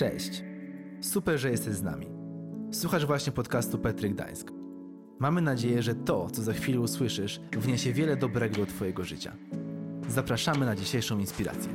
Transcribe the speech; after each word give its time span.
Cześć. 0.00 0.44
Super, 1.00 1.38
że 1.38 1.50
jesteś 1.50 1.74
z 1.74 1.82
nami. 1.82 2.06
Słuchasz 2.72 3.06
właśnie 3.06 3.32
podcastu 3.32 3.78
Petry 3.78 4.10
Gdańsk. 4.10 4.52
Mamy 5.18 5.40
nadzieję, 5.40 5.82
że 5.82 5.94
to, 5.94 6.30
co 6.30 6.42
za 6.42 6.52
chwilę 6.52 6.80
usłyszysz, 6.80 7.40
wniesie 7.52 7.92
wiele 7.92 8.16
dobrego 8.16 8.56
do 8.56 8.66
Twojego 8.66 9.04
życia. 9.04 9.32
Zapraszamy 10.08 10.66
na 10.66 10.76
dzisiejszą 10.76 11.18
inspirację. 11.18 11.72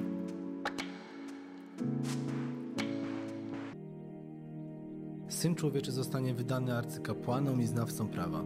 Syn 5.28 5.55
człowieczy 5.55 5.92
zostanie 5.92 6.33
wydany 6.33 6.78
arcykapłanom 6.78 7.62
i 7.62 7.65
znawcom 7.67 8.10
prawa. 8.10 8.44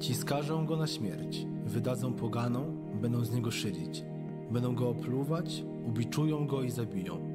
Ci 0.00 0.14
skażą 0.14 0.66
go 0.66 0.76
na 0.76 0.86
śmierć, 0.86 1.46
wydadzą 1.66 2.14
poganą, 2.14 2.90
będą 3.00 3.24
z 3.24 3.32
niego 3.32 3.50
szydzić. 3.50 4.04
Będą 4.50 4.74
go 4.74 4.88
opluwać, 4.88 5.64
ubiczują 5.86 6.46
go 6.46 6.62
i 6.62 6.70
zabiją. 6.70 7.30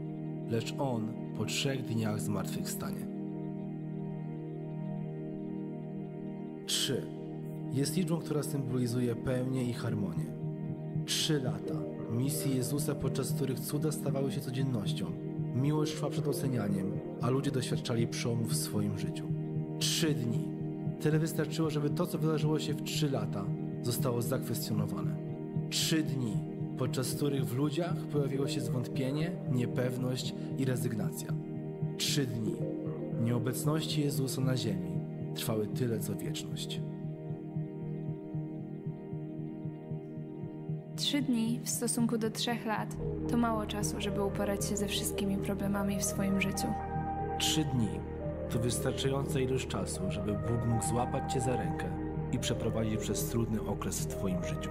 Lecz 0.50 0.76
on 0.80 1.25
po 1.38 1.46
trzech 1.46 1.86
dniach 1.86 2.22
zmartwychwstanie. 2.22 3.08
Trzy 6.66 7.02
jest 7.74 7.98
liczbą, 7.98 8.18
która 8.18 8.44
symbolizuje 8.44 9.16
pełnię 9.16 9.64
i 9.64 9.74
harmonię. 9.74 10.26
Trzy 11.06 11.42
lata 11.42 11.76
misji 12.12 12.56
Jezusa, 12.56 12.96
podczas 12.96 13.34
których 13.34 13.60
cuda 13.60 13.92
stawały 13.92 14.32
się 14.32 14.42
codziennością. 14.42 15.12
Miłość 15.56 15.94
szła 15.94 16.10
przed 16.10 16.28
ocenianiem, 16.28 16.92
a 17.22 17.30
ludzie 17.30 17.52
doświadczali 17.52 18.08
przełomów 18.08 18.52
w 18.52 18.56
swoim 18.56 19.00
życiu. 19.00 19.24
Trzy 19.80 20.14
dni. 20.14 20.48
Tyle 21.02 21.20
wystarczyło, 21.20 21.70
żeby 21.70 21.90
to, 21.90 22.08
co 22.08 22.18
wydarzyło 22.18 22.60
się 22.60 22.74
w 22.74 22.84
trzy 22.84 23.10
lata, 23.10 23.46
zostało 23.84 24.22
zakwestionowane. 24.22 25.16
Trzy 25.70 26.04
dni, 26.04 26.34
podczas 26.78 27.16
których 27.16 27.46
w 27.46 27.58
ludziach 27.58 27.96
pojawiło 27.96 28.48
się 28.48 28.62
zwątpienie, 28.62 29.32
niepewność 29.52 30.34
i 30.58 30.66
rezygnacja. 30.66 31.34
Trzy 31.98 32.26
dni 32.26 32.56
nieobecności 33.22 34.02
Jezusa 34.02 34.42
na 34.42 34.58
ziemi 34.58 34.92
trwały 35.36 35.68
tyle 35.68 36.00
co 36.00 36.16
wieczność. 36.16 36.82
Trzy 40.96 41.22
dni 41.22 41.60
w 41.64 41.70
stosunku 41.70 42.18
do 42.18 42.32
trzech 42.32 42.66
lat 42.66 42.96
to 43.30 43.38
mało 43.38 43.66
czasu, 43.66 43.96
żeby 44.02 44.24
uporać 44.24 44.66
się 44.66 44.78
ze 44.78 44.88
wszystkimi 44.88 45.38
problemami 45.38 46.00
w 46.00 46.04
swoim 46.04 46.42
życiu. 46.42 46.68
Trzy 47.40 47.66
dni 47.66 47.90
to 48.50 48.60
wystarczająca 48.60 49.40
ilość 49.40 49.68
czasu, 49.68 50.02
żeby 50.10 50.32
Bóg 50.32 50.66
mógł 50.68 50.88
złapać 50.88 51.34
Cię 51.34 51.42
za 51.42 51.58
rękę 51.58 51.86
i 52.32 52.40
przeprowadzić 52.40 52.98
przez 52.98 53.30
trudny 53.30 53.62
okres 53.62 54.00
w 54.00 54.08
Twoim 54.08 54.44
życiu. 54.44 54.70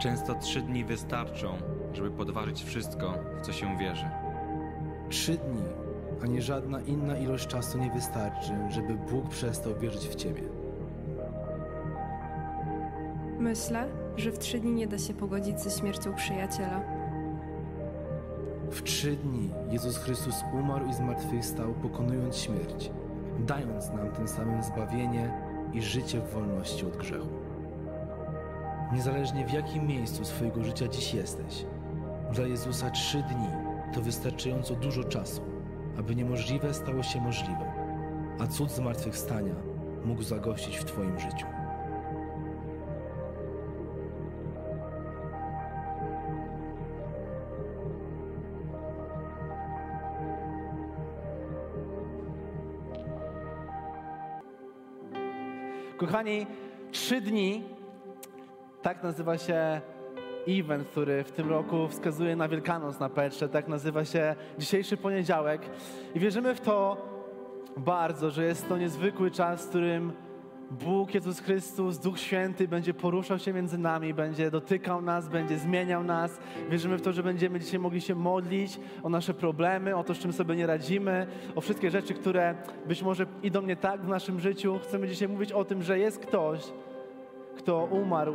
Często 0.00 0.34
trzy 0.34 0.62
dni 0.62 0.84
wystarczą, 0.84 1.56
żeby 1.92 2.10
podważyć 2.10 2.62
wszystko, 2.64 3.14
w 3.42 3.46
co 3.46 3.52
się 3.52 3.78
wierzy. 3.78 4.10
Trzy 5.08 5.32
dni, 5.32 5.62
ani 6.22 6.42
żadna 6.42 6.80
inna 6.80 7.18
ilość 7.18 7.46
czasu 7.46 7.78
nie 7.78 7.90
wystarczy, 7.90 8.52
żeby 8.70 8.94
Bóg 8.94 9.28
przestał 9.28 9.78
wierzyć 9.78 10.08
w 10.08 10.14
Ciebie. 10.14 10.42
Myślę, 13.38 13.88
że 14.16 14.32
w 14.32 14.38
trzy 14.38 14.60
dni 14.60 14.72
nie 14.72 14.86
da 14.86 14.98
się 14.98 15.14
pogodzić 15.14 15.60
ze 15.60 15.70
śmiercią 15.80 16.14
przyjaciela. 16.14 16.80
W 18.70 18.82
trzy 18.82 19.16
dni 19.16 19.50
Jezus 19.70 19.98
Chrystus 19.98 20.44
umarł 20.52 20.86
i 20.86 20.94
zmartwychwstał, 20.94 21.74
pokonując 21.82 22.36
śmierć, 22.36 22.90
dając 23.38 23.90
nam 23.90 24.10
tym 24.10 24.28
samym 24.28 24.62
zbawienie 24.62 25.32
i 25.72 25.82
życie 25.82 26.20
w 26.20 26.32
wolności 26.32 26.86
od 26.86 26.96
grzechu. 26.96 27.39
Niezależnie 28.92 29.46
w 29.46 29.52
jakim 29.52 29.86
miejscu 29.86 30.24
swojego 30.24 30.64
życia 30.64 30.88
dziś 30.88 31.14
jesteś, 31.14 31.66
dla 32.32 32.46
Jezusa 32.46 32.90
trzy 32.90 33.22
dni 33.22 33.48
to 33.94 34.00
wystarczająco 34.00 34.74
dużo 34.74 35.04
czasu, 35.04 35.42
aby 35.98 36.16
niemożliwe 36.16 36.74
stało 36.74 37.02
się 37.02 37.20
możliwe, 37.20 37.72
a 38.38 38.46
cud 38.46 38.70
zmartwychwstania 38.70 39.54
mógł 40.04 40.22
zagościć 40.22 40.76
w 40.76 40.84
Twoim 40.84 41.20
życiu. 41.20 41.46
Kochani, 55.98 56.46
trzy 56.90 57.20
dni, 57.20 57.64
tak 58.82 59.02
nazywa 59.02 59.38
się 59.38 59.80
event, 60.48 60.88
który 60.88 61.24
w 61.24 61.32
tym 61.32 61.48
roku 61.48 61.88
wskazuje 61.88 62.36
na 62.36 62.48
Wielkanoc 62.48 63.00
na 63.00 63.08
Petrze, 63.08 63.48
tak 63.48 63.68
nazywa 63.68 64.04
się 64.04 64.34
dzisiejszy 64.58 64.96
poniedziałek. 64.96 65.62
I 66.14 66.20
wierzymy 66.20 66.54
w 66.54 66.60
to 66.60 66.96
bardzo, 67.76 68.30
że 68.30 68.44
jest 68.44 68.68
to 68.68 68.78
niezwykły 68.78 69.30
czas, 69.30 69.66
w 69.66 69.68
którym 69.68 70.12
Bóg, 70.70 71.14
Jezus 71.14 71.40
Chrystus, 71.40 71.98
Duch 71.98 72.18
Święty 72.18 72.68
będzie 72.68 72.94
poruszał 72.94 73.38
się 73.38 73.52
między 73.52 73.78
nami, 73.78 74.14
będzie 74.14 74.50
dotykał 74.50 75.02
nas, 75.02 75.28
będzie 75.28 75.58
zmieniał 75.58 76.04
nas. 76.04 76.38
Wierzymy 76.70 76.98
w 76.98 77.02
to, 77.02 77.12
że 77.12 77.22
będziemy 77.22 77.60
dzisiaj 77.60 77.80
mogli 77.80 78.00
się 78.00 78.14
modlić 78.14 78.80
o 79.02 79.08
nasze 79.08 79.34
problemy, 79.34 79.96
o 79.96 80.04
to, 80.04 80.14
z 80.14 80.18
czym 80.18 80.32
sobie 80.32 80.56
nie 80.56 80.66
radzimy, 80.66 81.26
o 81.54 81.60
wszystkie 81.60 81.90
rzeczy, 81.90 82.14
które 82.14 82.54
być 82.86 83.02
może 83.02 83.26
idą 83.42 83.62
nie 83.62 83.76
tak 83.76 84.00
w 84.00 84.08
naszym 84.08 84.40
życiu. 84.40 84.78
Chcemy 84.82 85.08
dzisiaj 85.08 85.28
mówić 85.28 85.52
o 85.52 85.64
tym, 85.64 85.82
że 85.82 85.98
jest 85.98 86.18
ktoś, 86.18 86.60
kto 87.56 87.84
umarł 87.84 88.34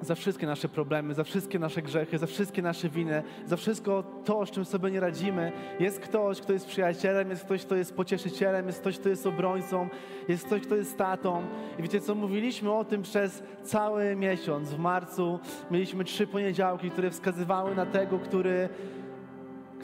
za 0.00 0.14
wszystkie 0.14 0.46
nasze 0.46 0.68
problemy, 0.68 1.14
za 1.14 1.24
wszystkie 1.24 1.58
nasze 1.58 1.82
grzechy, 1.82 2.18
za 2.18 2.26
wszystkie 2.26 2.62
nasze 2.62 2.88
winy, 2.88 3.22
za 3.46 3.56
wszystko 3.56 4.04
to, 4.24 4.46
z 4.46 4.50
czym 4.50 4.64
sobie 4.64 4.90
nie 4.90 5.00
radzimy. 5.00 5.52
Jest 5.80 6.00
ktoś, 6.00 6.40
kto 6.40 6.52
jest 6.52 6.66
przyjacielem, 6.66 7.30
jest 7.30 7.44
ktoś, 7.44 7.64
kto 7.64 7.76
jest 7.76 7.94
pocieszycielem, 7.94 8.66
jest 8.66 8.80
ktoś, 8.80 8.98
kto 8.98 9.08
jest 9.08 9.26
obrońcą, 9.26 9.88
jest 10.28 10.46
ktoś, 10.46 10.62
kto 10.62 10.76
jest 10.76 10.98
tatą. 10.98 11.42
I 11.78 11.82
wiecie 11.82 12.00
co, 12.00 12.14
mówiliśmy 12.14 12.72
o 12.72 12.84
tym 12.84 13.02
przez 13.02 13.42
cały 13.62 14.16
miesiąc. 14.16 14.68
W 14.68 14.78
marcu 14.78 15.40
mieliśmy 15.70 16.04
trzy 16.04 16.26
poniedziałki, 16.26 16.90
które 16.90 17.10
wskazywały 17.10 17.74
na 17.74 17.86
tego, 17.86 18.18
który 18.18 18.68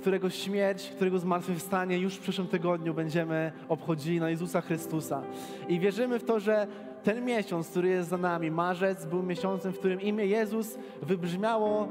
którego 0.03 0.31
śmierć, 0.31 0.89
którego 0.97 1.19
zmartwychwstanie 1.19 1.99
już 1.99 2.15
w 2.15 2.21
przyszłym 2.21 2.49
tygodniu 2.49 2.95
będziemy 2.95 3.53
obchodzili 3.69 4.21
na 4.21 4.31
Jezusa 4.31 4.61
Chrystusa. 4.61 5.23
I 5.69 5.81
wierzymy 5.81 6.19
w 6.19 6.25
to, 6.25 6.41
że 6.41 6.67
ten 7.03 7.25
miesiąc, 7.25 7.69
który 7.69 7.89
jest 7.89 8.09
za 8.09 8.19
nami, 8.19 8.51
marzec, 8.51 9.07
był 9.07 9.23
miesiącem, 9.23 9.73
w 9.73 9.79
którym 9.79 10.01
imię 10.01 10.27
Jezus 10.27 10.79
wybrzmiało 11.03 11.89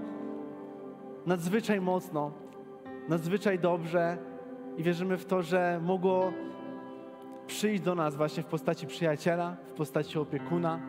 nadzwyczaj 1.26 1.82
mocno, 1.82 2.32
nadzwyczaj 3.10 3.60
dobrze 3.60 4.18
i 4.78 4.84
wierzymy 4.84 5.18
w 5.18 5.26
to, 5.26 5.42
że 5.42 5.80
mogło 5.84 6.34
przyjść 7.48 7.84
do 7.84 7.96
nas 7.96 8.16
właśnie 8.16 8.44
w 8.44 8.46
postaci 8.46 8.88
przyjaciela, 8.88 9.56
w 9.74 9.74
postaci 9.74 10.20
opiekuna, 10.20 10.80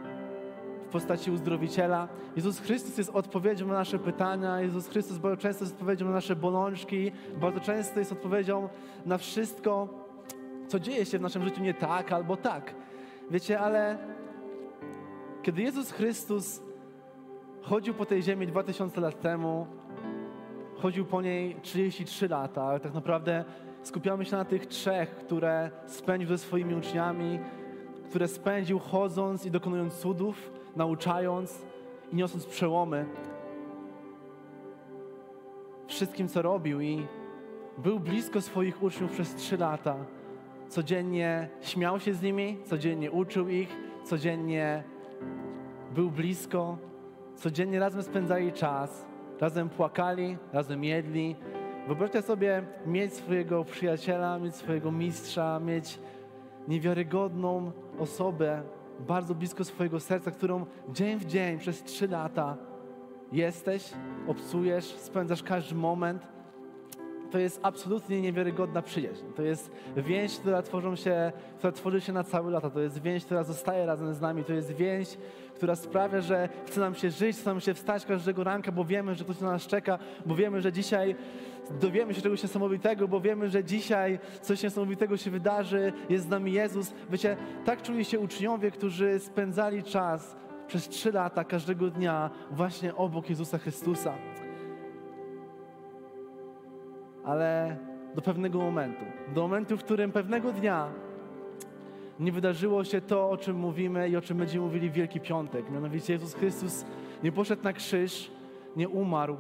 postaci 0.93 1.31
uzdrowiciela. 1.31 2.09
Jezus 2.37 2.61
Chrystus 2.61 2.99
jest 2.99 3.11
odpowiedzią 3.11 3.67
na 3.67 3.75
nasze 3.75 3.99
pytania, 3.99 4.61
Jezus 4.61 4.89
Chrystus 4.89 5.19
bardzo 5.19 5.43
często 5.43 5.65
jest 5.65 5.75
odpowiedzią 5.75 6.07
na 6.07 6.13
nasze 6.13 6.37
bolączki, 6.37 7.13
bardzo 7.41 7.61
często 7.61 7.99
jest 7.99 8.13
odpowiedzią 8.13 8.69
na 9.07 9.19
wszystko, 9.19 9.89
co 10.69 10.81
dzieje 10.81 11.07
się 11.07 11.19
w 11.19 11.23
naszym 11.23 11.45
życiu 11.45 11.63
nie 11.63 11.75
tak 11.75 12.13
albo 12.13 12.37
tak. 12.37 12.75
Wiecie, 13.31 13.61
ale 13.61 13.99
kiedy 15.43 15.63
Jezus 15.63 15.91
Chrystus 15.91 16.63
chodził 17.63 17.95
po 17.95 18.07
tej 18.07 18.23
ziemi 18.23 18.47
2000 18.47 19.01
lat 19.01 19.21
temu, 19.21 19.67
chodził 20.77 21.05
po 21.05 21.23
niej 21.23 21.57
33 21.63 22.29
lata, 22.29 22.63
ale 22.63 22.81
tak 22.81 22.95
naprawdę 22.95 23.45
skupiamy 23.83 24.25
się 24.25 24.37
na 24.37 24.45
tych 24.45 24.67
trzech, 24.67 25.17
które 25.17 25.71
spędził 25.87 26.29
ze 26.29 26.39
swoimi 26.39 26.75
uczniami, 26.75 27.39
które 28.09 28.29
spędził 28.29 28.79
chodząc 28.79 29.47
i 29.47 29.51
dokonując 29.51 29.95
cudów, 29.95 30.53
nauczając 30.77 31.63
i 32.13 32.17
niosąc 32.17 32.47
przełomy. 32.47 33.07
Wszystkim, 35.87 36.29
co 36.29 36.43
robił 36.43 36.81
i 36.81 37.07
był 37.79 38.01
blisko 38.01 38.41
swoich 38.41 38.83
uczniów 38.83 39.13
przez 39.13 39.35
trzy 39.35 39.57
lata. 39.57 39.97
Codziennie 40.69 41.49
śmiał 41.61 42.01
się 42.01 42.15
z 42.15 42.23
nimi, 42.23 42.59
codziennie 42.65 43.11
uczył 43.11 43.49
ich, 43.49 43.77
codziennie 44.05 44.85
był 45.95 46.11
blisko, 46.11 46.79
codziennie 47.35 47.81
razem 47.81 48.03
spędzali 48.03 48.53
czas, 48.53 49.07
razem 49.41 49.69
płakali, 49.69 50.37
razem 50.53 50.85
jedli. 50.85 51.37
Wyobraźcie 51.87 52.23
sobie 52.23 52.63
mieć 52.87 53.15
swojego 53.15 53.65
przyjaciela, 53.65 54.39
mieć 54.39 54.55
swojego 54.55 54.93
mistrza, 54.93 55.61
mieć 55.61 55.99
niewiarygodną 56.69 57.73
osobę 57.99 58.63
bardzo 59.03 59.35
blisko 59.35 59.65
swojego 59.65 60.01
serca, 60.01 60.31
którą 60.31 60.67
dzień 60.89 61.19
w 61.19 61.25
dzień 61.25 61.59
przez 61.59 61.83
trzy 61.83 62.09
lata 62.09 62.57
jesteś, 63.33 63.93
obcujesz, 64.27 64.85
spędzasz 64.85 65.43
każdy 65.43 65.75
moment. 65.75 66.32
To 67.33 67.39
jest 67.39 67.61
absolutnie 67.63 68.21
niewiarygodna 68.21 68.83
przyjaźń. 68.83 69.25
To 69.37 69.43
jest 69.43 69.71
więź, 69.97 70.39
która, 70.39 70.63
tworzą 70.63 70.97
się, 70.97 71.33
która 71.59 71.73
tworzy 71.73 72.01
się 72.01 72.13
na 72.13 72.25
całe 72.25 72.51
lata. 72.51 72.71
To 72.71 72.81
jest 72.81 73.03
więź, 73.03 73.25
która 73.25 73.45
zostaje 73.45 73.87
razem 73.87 74.15
z 74.15 74.21
nami. 74.21 74.45
To 74.45 74.53
jest 74.53 74.73
więź, 74.73 75.17
która 75.55 75.77
sprawia, 75.77 76.21
że 76.21 76.49
chce 76.67 76.81
nam 76.81 76.95
się 76.95 77.11
żyć, 77.11 77.37
chce 77.37 77.51
nam 77.51 77.61
się 77.61 77.75
wstać 77.75 78.07
każdego 78.07 78.45
ranka, 78.45 78.73
bo 78.73 78.85
wiemy, 78.85 79.15
że 79.15 79.25
ktoś 79.25 79.41
na 79.41 79.51
nas 79.51 79.67
czeka, 79.67 79.99
bo 80.27 80.35
wiemy, 80.35 80.61
że 80.61 80.73
dzisiaj 80.73 81.17
dowiemy 81.81 82.15
się 82.15 82.23
czegoś 82.23 82.43
niesamowitego, 82.43 83.09
bo 83.09 83.21
wiemy, 83.21 83.49
że 83.49 83.65
dzisiaj 83.65 84.19
coś 84.41 84.63
niesamowitego 84.63 85.17
się 85.17 85.31
wydarzy, 85.31 85.93
jest 86.09 86.25
z 86.25 86.29
nami 86.29 86.53
Jezus. 86.53 86.95
Wiecie, 87.11 87.37
tak 87.65 87.83
czuli 87.83 88.05
się 88.05 88.19
uczniowie, 88.21 88.71
którzy 88.71 89.19
spędzali 89.19 89.83
czas 89.83 90.37
przez 90.67 90.89
trzy 90.89 91.13
lata 91.13 91.45
każdego 91.45 91.91
dnia 91.91 92.31
właśnie 92.51 92.95
obok 92.95 93.31
Jezusa 93.31 93.59
Chrystusa. 93.59 94.15
Ale 97.25 97.77
do 98.15 98.23
pewnego 98.23 98.59
momentu, 98.59 99.05
do 99.35 99.43
momentu, 99.43 99.77
w 99.77 99.85
którym 99.85 100.13
pewnego 100.13 100.53
dnia 100.53 100.89
nie 102.21 102.33
wydarzyło 102.33 102.85
się 102.85 103.01
to, 103.01 103.31
o 103.31 103.37
czym 103.37 103.57
mówimy 103.57 104.09
i 104.09 104.17
o 104.17 104.21
czym 104.21 104.39
będziemy 104.39 104.65
mówili 104.65 104.91
w 104.91 104.93
Wielki 104.93 105.21
Piątek. 105.21 105.71
Mianowicie 105.71 106.13
Jezus 106.13 106.35
Chrystus 106.35 106.85
nie 107.23 107.33
poszedł 107.33 107.65
na 107.65 107.73
krzyż, 107.73 108.31
nie 108.77 108.89
umarł 108.89 109.37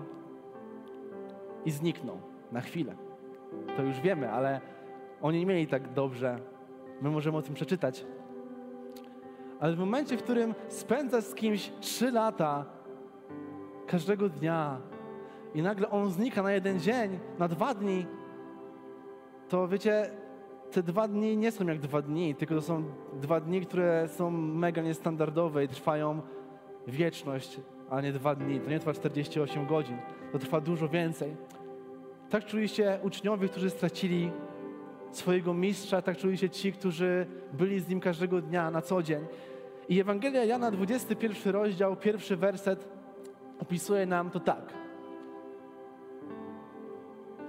i 1.64 1.70
zniknął 1.70 2.18
na 2.52 2.60
chwilę. 2.60 2.94
To 3.76 3.82
już 3.82 4.00
wiemy, 4.00 4.30
ale 4.30 4.60
oni 5.22 5.38
nie 5.38 5.46
mieli 5.46 5.66
tak 5.66 5.92
dobrze. 5.92 6.38
My 7.02 7.10
możemy 7.10 7.36
o 7.36 7.42
tym 7.42 7.54
przeczytać. 7.54 8.06
Ale 9.60 9.76
w 9.76 9.78
momencie, 9.78 10.16
w 10.16 10.22
którym 10.22 10.54
spędzasz 10.68 11.24
z 11.24 11.34
kimś 11.34 11.72
trzy 11.80 12.10
lata 12.10 12.64
każdego 13.86 14.28
dnia 14.28 14.80
i 15.54 15.62
nagle 15.62 15.90
on 15.90 16.10
znika 16.10 16.42
na 16.42 16.52
jeden 16.52 16.80
dzień, 16.80 17.18
na 17.38 17.48
dwa 17.48 17.74
dni, 17.74 18.06
to 19.48 19.68
wiecie, 19.68 20.10
te 20.72 20.82
dwa 20.82 21.08
dni 21.08 21.36
nie 21.36 21.50
są 21.52 21.66
jak 21.66 21.78
dwa 21.78 22.02
dni, 22.02 22.34
tylko 22.34 22.54
to 22.54 22.62
są 22.62 22.84
dwa 23.20 23.40
dni, 23.40 23.60
które 23.60 24.08
są 24.08 24.30
mega 24.30 24.82
niestandardowe 24.82 25.64
i 25.64 25.68
trwają 25.68 26.22
wieczność, 26.86 27.60
a 27.90 28.00
nie 28.00 28.12
dwa 28.12 28.34
dni. 28.34 28.60
To 28.60 28.70
nie 28.70 28.78
trwa 28.78 28.92
48 28.92 29.66
godzin, 29.66 29.96
to 30.32 30.38
trwa 30.38 30.60
dużo 30.60 30.88
więcej. 30.88 31.36
Tak 32.30 32.44
czuli 32.44 32.68
się 32.68 32.98
uczniowie, 33.02 33.48
którzy 33.48 33.70
stracili 33.70 34.30
swojego 35.10 35.54
mistrza, 35.54 36.02
tak 36.02 36.16
czuli 36.16 36.38
się 36.38 36.50
ci, 36.50 36.72
którzy 36.72 37.26
byli 37.52 37.80
z 37.80 37.88
nim 37.88 38.00
każdego 38.00 38.40
dnia, 38.40 38.70
na 38.70 38.82
co 38.82 39.02
dzień. 39.02 39.24
I 39.88 40.00
Ewangelia 40.00 40.44
Jana, 40.44 40.70
21 40.70 41.52
rozdział, 41.52 41.96
pierwszy 41.96 42.36
werset 42.36 42.88
opisuje 43.58 44.06
nam 44.06 44.30
to 44.30 44.40
tak. 44.40 44.81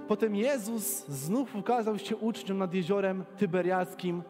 Potem 0.08 0.36
Jezus 0.36 1.06
znów 1.06 1.56
ukazał 1.56 1.98
się 1.98 2.16
uczniom 2.16 2.58
nad 2.58 2.74
jeziorem 2.74 3.24
Tyberiackim. 3.38 4.22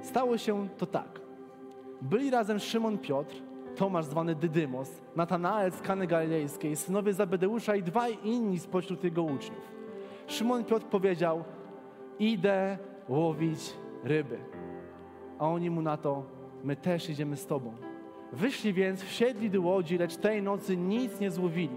Stało 0.00 0.38
się 0.38 0.68
to 0.78 0.86
tak. 0.86 1.20
Byli 2.02 2.30
razem 2.30 2.58
Szymon 2.58 2.98
Piotr, 2.98 3.34
Tomasz 3.76 4.04
zwany 4.04 4.34
Dydymos, 4.34 4.90
Natanael 5.16 5.72
z 5.72 5.80
Kany 5.80 6.06
Galilejskiej, 6.06 6.76
synowie 6.76 7.12
Zabedeusza 7.12 7.76
i 7.76 7.82
dwaj 7.82 8.18
inni 8.24 8.58
spośród 8.58 9.04
jego 9.04 9.22
uczniów. 9.22 9.72
Szymon 10.26 10.64
Piotr 10.64 10.86
powiedział, 10.86 11.44
idę 12.18 12.78
łowić 13.08 13.58
ryby. 14.04 14.38
A 15.38 15.48
oni 15.48 15.70
mu 15.70 15.82
na 15.82 15.96
to, 15.96 16.22
my 16.64 16.76
też 16.76 17.10
idziemy 17.10 17.36
z 17.36 17.46
tobą. 17.46 17.72
Wyszli 18.32 18.72
więc, 18.72 19.02
wsiedli 19.02 19.50
do 19.50 19.62
łodzi, 19.62 19.98
lecz 19.98 20.16
tej 20.16 20.42
nocy 20.42 20.76
nic 20.76 21.20
nie 21.20 21.30
złowili. 21.30 21.76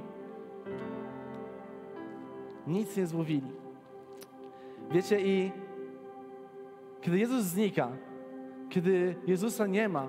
Nic 2.69 2.97
nie 2.97 3.07
złowili. 3.07 3.51
Wiecie, 4.91 5.21
i 5.21 5.51
kiedy 7.01 7.19
Jezus 7.19 7.43
znika, 7.43 7.89
kiedy 8.69 9.15
Jezusa 9.27 9.67
nie 9.67 9.89
ma, 9.89 10.07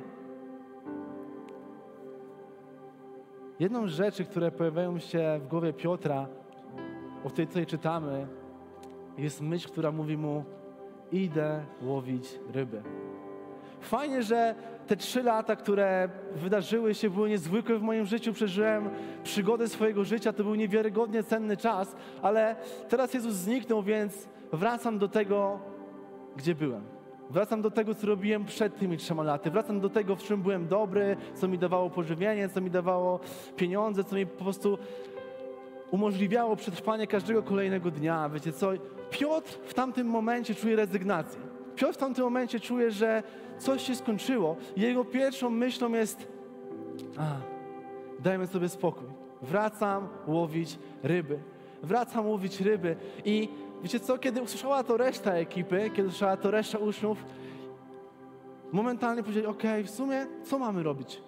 jedną 3.61 3.89
z 3.89 3.91
rzeczy, 3.91 4.25
które 4.25 4.51
pojawiają 4.53 4.99
się 4.99 5.41
w 5.43 5.49
głowie 5.49 5.73
Piotra, 5.73 6.27
o 7.25 7.29
której 7.29 7.47
tutaj 7.47 7.67
czytamy, 7.67 8.27
jest 9.19 9.41
myśl, 9.41 9.69
która 9.69 9.93
mówi 9.93 10.17
mu: 10.17 10.45
Idę 11.13 11.65
łowić 11.83 12.41
ryby. 12.53 12.83
Fajnie, 13.81 14.23
że 14.23 14.55
te 14.91 14.97
trzy 14.97 15.23
lata, 15.23 15.57
które 15.57 16.09
wydarzyły 16.35 16.95
się, 16.95 17.11
były 17.11 17.29
niezwykłe 17.29 17.79
w 17.79 17.83
moim 17.83 18.07
życiu. 18.07 18.33
Przeżyłem 18.33 18.91
przygodę 19.25 19.69
swojego 19.69 20.05
życia, 20.05 20.33
to 20.33 20.45
był 20.45 20.55
niewiarygodnie 20.55 21.23
cenny 21.23 21.57
czas, 21.57 21.97
ale 22.23 22.57
teraz 22.89 23.15
Jezus 23.15 23.35
zniknął, 23.35 23.83
więc 23.83 24.29
wracam 24.53 24.99
do 24.99 25.09
tego, 25.09 25.61
gdzie 26.37 26.55
byłem. 26.55 26.83
Wracam 27.31 27.63
do 27.63 27.71
tego, 27.71 27.95
co 27.95 28.07
robiłem 28.07 28.45
przed 28.45 28.79
tymi 28.79 28.97
trzema 28.97 29.23
laty. 29.23 29.51
Wracam 29.51 29.81
do 29.81 29.89
tego, 29.89 30.17
w 30.17 30.23
czym 30.23 30.43
byłem 30.43 30.69
dobry, 30.69 31.17
co 31.35 31.49
mi 31.49 31.59
dawało 31.59 31.91
pożywienie, 31.91 32.49
co 32.49 32.61
mi 32.61 32.71
dawało 32.71 33.21
pieniądze, 33.57 34.05
co 34.05 34.17
mi 34.17 34.27
po 34.27 34.45
prostu 34.45 34.79
umożliwiało 35.91 36.57
przetrwanie 36.57 37.07
każdego 37.07 37.43
kolejnego 37.43 37.91
dnia. 37.91 38.29
Wiecie 38.29 38.53
co? 38.53 38.71
Piotr 39.11 39.59
w 39.65 39.75
tamtym 39.75 40.07
momencie 40.07 40.55
czuje 40.55 40.77
rezygnację. 40.77 41.41
Piotr 41.77 41.95
w 41.95 41.97
tamtym 41.97 42.25
momencie 42.25 42.61
czuje, 42.61 42.91
że 42.91 43.23
coś 43.61 43.83
się 43.83 43.95
skończyło. 43.95 44.57
Jego 44.77 45.05
pierwszą 45.05 45.51
myślą 45.51 45.93
jest: 45.93 46.29
A, 47.17 47.37
dajmy 48.21 48.47
sobie 48.47 48.69
spokój. 48.69 49.07
Wracam 49.43 50.09
łowić 50.27 50.79
ryby. 51.03 51.39
Wracam 51.83 52.27
łowić 52.27 52.61
ryby. 52.61 52.97
I 53.25 53.49
wiecie 53.83 54.01
co, 54.01 54.19
kiedy 54.19 54.43
usłyszała 54.43 54.85
to 54.85 54.97
reszta 54.97 55.33
ekipy, 55.33 55.91
kiedy 55.97 56.09
usłyszała 56.09 56.37
to 56.37 56.51
reszta 56.51 56.79
uczniów, 56.79 57.25
momentalnie 58.73 59.23
powiedzieli: 59.23 59.47
OK, 59.47 59.63
w 59.85 59.91
sumie 59.91 60.27
co 60.45 60.59
mamy 60.59 60.83
robić? 60.83 61.23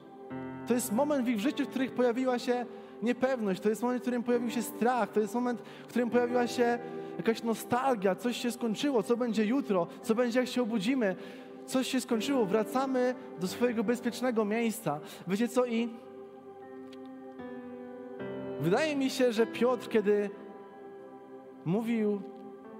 To 0.67 0.75
jest 0.75 0.93
moment 0.93 1.25
w 1.25 1.28
ich 1.28 1.40
życiu, 1.40 1.64
w 1.64 1.69
którym 1.69 1.90
pojawiła 1.90 2.38
się 2.38 2.67
niepewność, 3.02 3.61
to 3.61 3.69
jest 3.69 3.82
moment, 3.82 4.00
w 4.00 4.02
którym 4.02 4.23
pojawił 4.23 4.50
się 4.50 4.62
strach, 4.62 5.12
to 5.12 5.20
jest 5.20 5.35
moment, 5.35 5.62
w 5.85 5.87
którym 5.87 6.11
pojawiła 6.11 6.46
się 6.46 6.78
jakaś 7.17 7.43
nostalgia, 7.43 8.14
coś 8.14 8.37
się 8.37 8.50
skończyło, 8.50 9.02
co 9.02 9.17
będzie 9.17 9.44
jutro, 9.44 9.87
co 10.02 10.14
będzie 10.14 10.40
jak 10.40 10.49
się 10.49 10.62
obudzimy, 10.62 11.17
coś 11.73 11.89
się 11.89 12.01
skończyło, 12.01 12.47
wracamy 12.47 13.15
do 13.41 13.47
swojego 13.47 13.85
bezpiecznego 13.85 14.45
miejsca. 14.45 15.01
Wiecie 15.29 15.49
co? 15.49 15.65
I 15.65 15.89
wydaje 18.61 18.97
mi 18.97 19.11
się, 19.11 19.33
że 19.33 19.47
Piotr, 19.47 19.89
kiedy 19.89 20.31
mówił, 21.65 22.23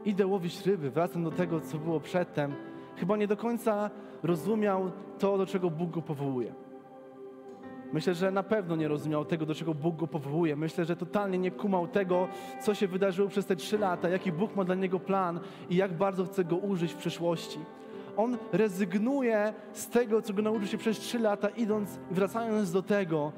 idę 0.05 0.27
łowić 0.27 0.67
ryby, 0.67 0.91
wracam 0.91 1.25
do 1.25 1.31
tego, 1.31 1.61
co 1.61 1.79
było 1.79 2.01
przedtem, 2.01 2.55
chyba 2.97 3.17
nie 3.17 3.27
do 3.27 3.37
końca 3.37 3.91
rozumiał 4.23 4.91
to, 5.19 5.39
do 5.39 5.47
czego 5.47 5.71
Bóg 5.71 5.91
go 5.91 6.03
powołuje. 6.03 6.55
Myślę, 7.93 8.15
że 8.15 8.31
na 8.31 8.43
pewno 8.43 8.77
nie 8.77 8.89
rozumiał 8.89 9.25
tego, 9.25 9.47
do 9.47 9.55
czego 9.55 9.75
Bóg 9.75 9.97
go 9.97 10.07
powołuje. 10.07 10.57
Myślę, 10.57 10.85
że 10.85 10.97
totalnie 10.97 11.39
nie 11.39 11.51
kumał 11.51 11.89
tego, 11.89 12.29
co 12.63 12.75
się 12.75 12.89
wydarzyło 12.89 13.29
przez 13.29 13.47
te 13.47 13.57
trzy 13.57 13.79
lata, 13.79 14.09
jaki 14.09 14.33
Bóg 14.33 14.57
ma 14.57 14.65
dla 14.65 14.75
niego 14.75 15.01
plan 15.01 15.41
i 15.71 15.77
jak 15.77 15.93
bardzo 15.93 16.25
chce 16.25 16.45
go 16.45 16.57
użyć 16.57 16.93
w 16.93 16.97
przyszłości. 16.97 17.59
On 18.17 18.39
rezygnuje 18.53 19.55
z 19.73 19.89
tego, 19.89 20.23
co 20.23 20.33
go 20.33 20.43
nauczył 20.43 20.67
się 20.67 20.79
przez 20.79 20.99
trzy 20.99 21.19
lata, 21.19 21.49
idąc 21.49 21.99
i 22.11 22.15
wracając 22.15 22.73
do 22.73 22.83
tego, 22.83 23.33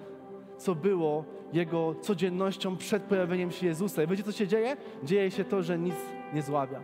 co 0.58 0.74
było 0.74 1.24
jego 1.52 1.94
codziennością 1.94 2.76
przed 2.76 3.02
pojawieniem 3.02 3.50
się 3.50 3.66
Jezusa. 3.66 4.02
I 4.02 4.06
wiecie, 4.06 4.22
co 4.22 4.32
się 4.32 4.46
dzieje? 4.46 4.76
Dzieje 5.02 5.30
się 5.30 5.44
to, 5.44 5.62
że 5.62 5.78
nic 5.78 5.94
nie 6.34 6.42
zławia 6.42 6.80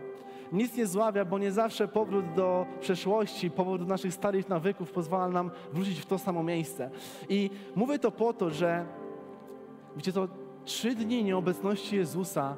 nic 0.51 0.77
nie 0.77 0.87
zławia, 0.87 1.25
bo 1.25 1.39
nie 1.39 1.51
zawsze 1.51 1.87
powrót 1.87 2.33
do 2.35 2.65
przeszłości, 2.79 3.51
powrót 3.51 3.81
do 3.81 3.87
naszych 3.87 4.13
starych 4.13 4.49
nawyków 4.49 4.91
pozwala 4.91 5.27
nam 5.29 5.51
wrócić 5.73 5.99
w 5.99 6.05
to 6.05 6.17
samo 6.17 6.43
miejsce. 6.43 6.89
I 7.29 7.49
mówię 7.75 7.99
to 7.99 8.11
po 8.11 8.33
to, 8.33 8.49
że 8.49 8.85
wiecie 9.95 10.13
to, 10.13 10.27
trzy 10.65 10.95
dni 10.95 11.23
nieobecności 11.23 11.95
Jezusa 11.95 12.55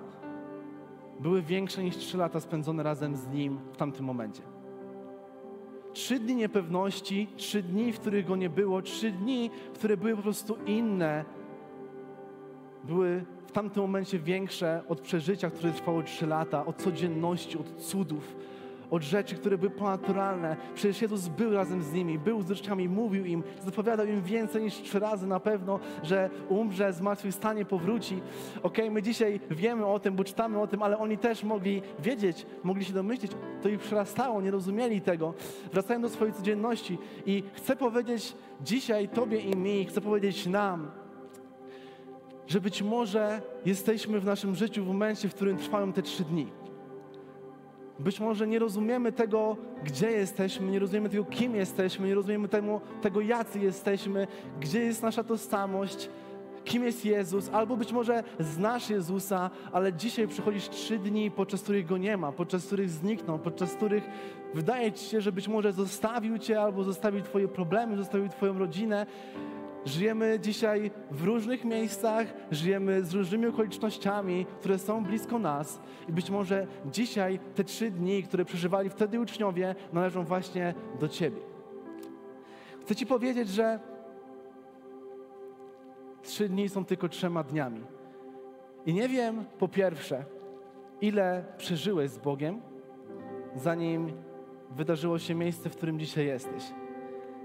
były 1.20 1.42
większe 1.42 1.84
niż 1.84 1.98
trzy 1.98 2.18
lata 2.18 2.40
spędzone 2.40 2.84
razem 2.84 3.16
z 3.16 3.28
Nim 3.28 3.60
w 3.74 3.78
tamtym 3.78 4.06
momencie. 4.06 4.53
Trzy 5.94 6.20
dni 6.20 6.36
niepewności, 6.36 7.28
trzy 7.38 7.64
dni, 7.64 7.94
w 7.94 8.00
których 8.00 8.26
Go 8.26 8.36
nie 8.36 8.50
było, 8.50 8.82
trzy 8.82 9.12
dni, 9.12 9.50
które 9.74 9.98
były 9.98 10.16
po 10.16 10.22
prostu 10.22 10.58
inne, 10.66 11.26
były 12.84 13.26
tamtym 13.54 13.82
momencie 13.84 14.20
większe 14.20 14.84
od 14.90 15.02
przeżycia, 15.02 15.50
które 15.50 15.72
trwało 15.72 16.04
trzy 16.04 16.28
lata, 16.28 16.66
od 16.66 16.76
codzienności, 16.76 17.58
od 17.58 17.76
cudów, 17.76 18.36
od 18.94 19.04
rzeczy, 19.04 19.36
które 19.36 19.58
były 19.58 19.70
ponadnaturalne. 19.70 20.56
Przecież 20.76 21.02
Jezus 21.02 21.28
był 21.28 21.54
razem 21.54 21.84
z 21.84 21.94
nimi, 21.94 22.20
był 22.20 22.42
z 22.42 22.52
uczniami, 22.52 22.90
mówił 22.90 23.26
im, 23.26 23.44
zapowiadał 23.66 24.06
im 24.06 24.22
więcej 24.22 24.64
niż 24.64 24.74
trzy 24.74 25.00
razy 25.00 25.28
na 25.28 25.40
pewno, 25.40 25.80
że 26.04 26.30
umrze, 26.50 26.94
zmartwychwstanie, 26.94 27.66
powróci. 27.66 28.22
Okej, 28.58 28.86
okay, 28.86 28.92
my 28.92 29.02
dzisiaj 29.02 29.40
wiemy 29.52 29.86
o 29.86 30.00
tym, 30.00 30.16
bo 30.16 30.24
czytamy 30.24 30.60
o 30.60 30.68
tym, 30.68 30.84
ale 30.84 30.98
oni 30.98 31.18
też 31.18 31.44
mogli 31.44 31.82
wiedzieć, 32.00 32.46
mogli 32.64 32.86
się 32.86 32.94
domyślić, 32.94 33.32
to 33.62 33.70
ich 33.70 33.80
przerastało, 33.80 34.42
nie 34.42 34.52
rozumieli 34.52 35.02
tego. 35.02 35.34
Wracają 35.72 36.02
do 36.02 36.10
swojej 36.10 36.34
codzienności 36.34 36.98
i 37.26 37.44
chcę 37.54 37.76
powiedzieć 37.76 38.36
dzisiaj 38.62 39.10
Tobie 39.10 39.40
i 39.40 39.56
mi, 39.56 39.86
chcę 39.86 40.02
powiedzieć 40.02 40.48
nam, 40.48 40.92
że 42.48 42.62
być 42.62 42.82
może 42.82 43.42
jesteśmy 43.66 44.20
w 44.20 44.26
naszym 44.26 44.56
życiu 44.56 44.84
w 44.84 44.88
momencie, 44.88 45.30
w 45.30 45.36
którym 45.36 45.58
trwają 45.58 45.94
te 45.94 46.02
trzy 46.02 46.24
dni. 46.24 46.63
Być 48.00 48.20
może 48.20 48.48
nie 48.48 48.60
rozumiemy 48.60 49.12
tego, 49.12 49.58
gdzie 49.84 50.12
jesteśmy, 50.12 50.72
nie 50.72 50.80
rozumiemy 50.80 51.10
tego, 51.10 51.26
kim 51.26 51.56
jesteśmy, 51.56 52.08
nie 52.08 52.16
rozumiemy 52.16 52.48
tego, 52.48 52.82
tego 53.02 53.22
jacy 53.22 53.60
jesteśmy, 53.60 54.28
gdzie 54.60 54.80
jest 54.80 55.04
nasza 55.04 55.24
tożsamość, 55.24 56.10
kim 56.64 56.84
jest 56.84 57.06
Jezus, 57.06 57.50
albo 57.54 57.78
być 57.78 57.92
może 57.92 58.24
znasz 58.40 58.90
Jezusa, 58.90 59.50
ale 59.72 59.94
dzisiaj 59.94 60.28
przychodzisz 60.28 60.70
trzy 60.70 61.00
dni, 61.00 61.32
podczas 61.32 61.62
których 61.62 61.86
Go 61.86 61.98
nie 61.98 62.18
ma, 62.18 62.32
podczas 62.32 62.66
których 62.66 62.90
zniknął, 62.90 63.40
podczas 63.40 63.74
których 63.74 64.04
wydaje 64.54 64.92
Ci 64.92 65.06
się, 65.06 65.22
że 65.22 65.32
być 65.32 65.48
może 65.48 65.74
zostawił 65.74 66.38
Cię, 66.38 66.62
albo 66.62 66.84
zostawił 66.84 67.22
Twoje 67.22 67.48
problemy, 67.48 67.98
zostawił 67.98 68.30
Twoją 68.30 68.60
rodzinę. 68.60 69.06
Żyjemy 69.86 70.40
dzisiaj 70.40 70.92
w 71.12 71.24
różnych 71.24 71.66
miejscach, 71.66 72.34
żyjemy 72.52 73.04
z 73.04 73.14
różnymi 73.14 73.46
okolicznościami, 73.46 74.46
które 74.60 74.80
są 74.80 75.04
blisko 75.04 75.40
nas 75.40 75.80
i 76.10 76.12
być 76.12 76.30
może 76.30 76.68
dzisiaj 76.92 77.40
te 77.56 77.64
trzy 77.64 77.92
dni, 77.92 78.24
które 78.24 78.46
przeżywali 78.46 78.90
wtedy 78.90 79.20
uczniowie, 79.20 79.76
należą 79.94 80.24
właśnie 80.24 80.74
do 81.00 81.08
Ciebie. 81.08 81.42
Chcę 82.82 82.96
Ci 82.96 83.06
powiedzieć, 83.06 83.50
że 83.50 83.80
trzy 86.22 86.50
dni 86.50 86.70
są 86.70 86.86
tylko 86.86 87.10
trzema 87.10 87.44
dniami. 87.44 87.82
I 88.86 88.94
nie 88.94 89.10
wiem, 89.10 89.46
po 89.60 89.68
pierwsze, 89.68 90.26
ile 91.02 91.46
przeżyłeś 91.58 92.12
z 92.12 92.18
Bogiem, 92.18 92.62
zanim 93.56 94.12
wydarzyło 94.72 95.20
się 95.20 95.36
miejsce, 95.36 95.70
w 95.70 95.76
którym 95.76 96.00
dzisiaj 96.00 96.26
jesteś. 96.26 96.64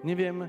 Nie 0.04 0.16
wiem, 0.16 0.49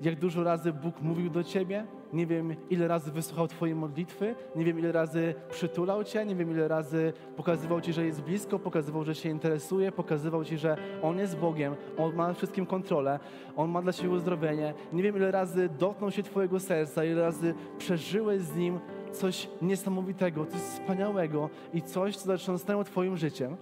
jak 0.00 0.16
dużo 0.16 0.44
razy 0.44 0.72
Bóg 0.72 1.00
mówił 1.02 1.30
do 1.30 1.44
ciebie, 1.44 1.86
nie 2.12 2.26
wiem, 2.26 2.54
ile 2.70 2.88
razy 2.88 3.12
wysłuchał 3.12 3.48
Twojej 3.48 3.74
modlitwy, 3.74 4.34
nie 4.56 4.64
wiem, 4.64 4.78
ile 4.78 4.92
razy 4.92 5.34
przytulał 5.50 6.04
Cię, 6.04 6.26
nie 6.26 6.34
wiem, 6.34 6.50
ile 6.50 6.68
razy 6.68 7.12
pokazywał 7.36 7.80
Ci, 7.80 7.92
że 7.92 8.06
jest 8.06 8.22
blisko, 8.22 8.58
pokazywał, 8.58 9.04
że 9.04 9.14
się 9.14 9.28
interesuje, 9.28 9.92
pokazywał 9.92 10.44
Ci, 10.44 10.58
że 10.58 10.76
On 11.02 11.18
jest 11.18 11.38
Bogiem, 11.38 11.74
On 11.98 12.14
ma 12.14 12.34
wszystkim 12.34 12.66
kontrolę, 12.66 13.18
On 13.56 13.70
ma 13.70 13.82
dla 13.82 13.92
Ciebie 13.92 14.10
uzdrowienie. 14.10 14.74
Nie 14.92 15.02
wiem, 15.02 15.16
ile 15.16 15.30
razy 15.30 15.68
dotknął 15.78 16.10
się 16.10 16.22
Twojego 16.22 16.60
serca, 16.60 17.04
ile 17.04 17.22
razy 17.22 17.54
przeżyłeś 17.78 18.42
z 18.42 18.56
Nim 18.56 18.80
coś 19.12 19.48
niesamowitego, 19.62 20.46
coś 20.46 20.60
wspaniałego 20.60 21.50
i 21.74 21.82
coś, 21.82 22.16
co 22.16 22.26
zatrząsnęło 22.26 22.84
Twoim 22.84 23.16
życiem. 23.16 23.56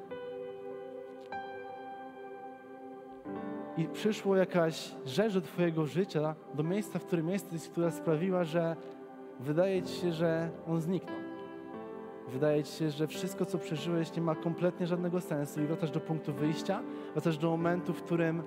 I 3.78 3.84
przyszło 3.84 4.36
jakaś 4.36 4.90
rzecz 5.06 5.34
do 5.34 5.40
Twojego 5.40 5.86
życia, 5.86 6.34
do 6.54 6.62
miejsca, 6.62 6.98
w 6.98 7.04
którym 7.04 7.28
jesteś, 7.28 7.68
która 7.68 7.90
sprawiła, 7.90 8.44
że 8.44 8.76
wydaje 9.40 9.82
Ci 9.82 10.00
się, 10.00 10.12
że 10.12 10.50
on 10.66 10.80
zniknął. 10.80 11.16
Wydaje 12.28 12.64
Ci 12.64 12.72
się, 12.72 12.90
że 12.90 13.06
wszystko, 13.06 13.44
co 13.44 13.58
przeżyłeś, 13.58 14.16
nie 14.16 14.22
ma 14.22 14.34
kompletnie 14.34 14.86
żadnego 14.86 15.20
sensu 15.20 15.62
i 15.62 15.66
wracasz 15.66 15.90
do 15.90 16.00
punktu 16.00 16.32
wyjścia, 16.32 16.82
wracasz 17.12 17.38
do 17.38 17.50
momentu, 17.50 17.92
w 17.92 18.02
którym, 18.02 18.42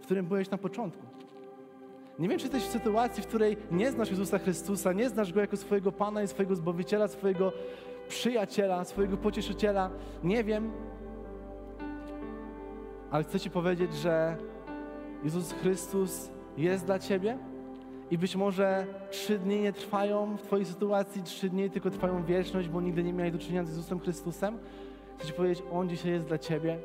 w 0.00 0.04
którym 0.04 0.26
byłeś 0.26 0.50
na 0.50 0.58
początku. 0.58 1.02
Nie 2.18 2.28
wiem, 2.28 2.38
czy 2.38 2.44
jesteś 2.44 2.62
w 2.62 2.72
sytuacji, 2.72 3.22
w 3.22 3.26
której 3.26 3.56
nie 3.70 3.90
znasz 3.90 4.10
Jezusa 4.10 4.38
Chrystusa, 4.38 4.92
nie 4.92 5.08
znasz 5.08 5.32
Go 5.32 5.40
jako 5.40 5.56
swojego 5.56 5.92
Pana 5.92 6.22
i 6.22 6.28
swojego 6.28 6.56
Zbawiciela, 6.56 7.08
swojego 7.08 7.52
przyjaciela, 8.08 8.84
swojego 8.84 9.16
pocieszyciela. 9.16 9.90
Nie 10.24 10.44
wiem, 10.44 10.72
ale 13.12 13.24
chcę 13.24 13.40
Ci 13.40 13.50
powiedzieć, 13.50 13.94
że 13.94 14.36
Jezus 15.24 15.52
Chrystus 15.52 16.30
jest 16.56 16.86
dla 16.86 16.98
Ciebie 16.98 17.38
i 18.10 18.18
być 18.18 18.36
może 18.36 18.86
trzy 19.10 19.38
dni 19.38 19.60
nie 19.60 19.72
trwają 19.72 20.36
w 20.36 20.42
Twojej 20.42 20.66
sytuacji, 20.66 21.22
trzy 21.22 21.48
dni 21.48 21.70
tylko 21.70 21.90
trwają 21.90 22.24
wieczność, 22.24 22.68
bo 22.68 22.80
nigdy 22.80 23.02
nie 23.02 23.12
miałeś 23.12 23.32
do 23.32 23.38
czynienia 23.38 23.64
z 23.64 23.68
Jezusem 23.68 24.00
Chrystusem. 24.00 24.58
Chcę 25.18 25.26
Ci 25.26 25.32
powiedzieć, 25.32 25.64
On 25.72 25.88
dzisiaj 25.88 26.12
jest 26.12 26.26
dla 26.26 26.38
Ciebie. 26.38 26.78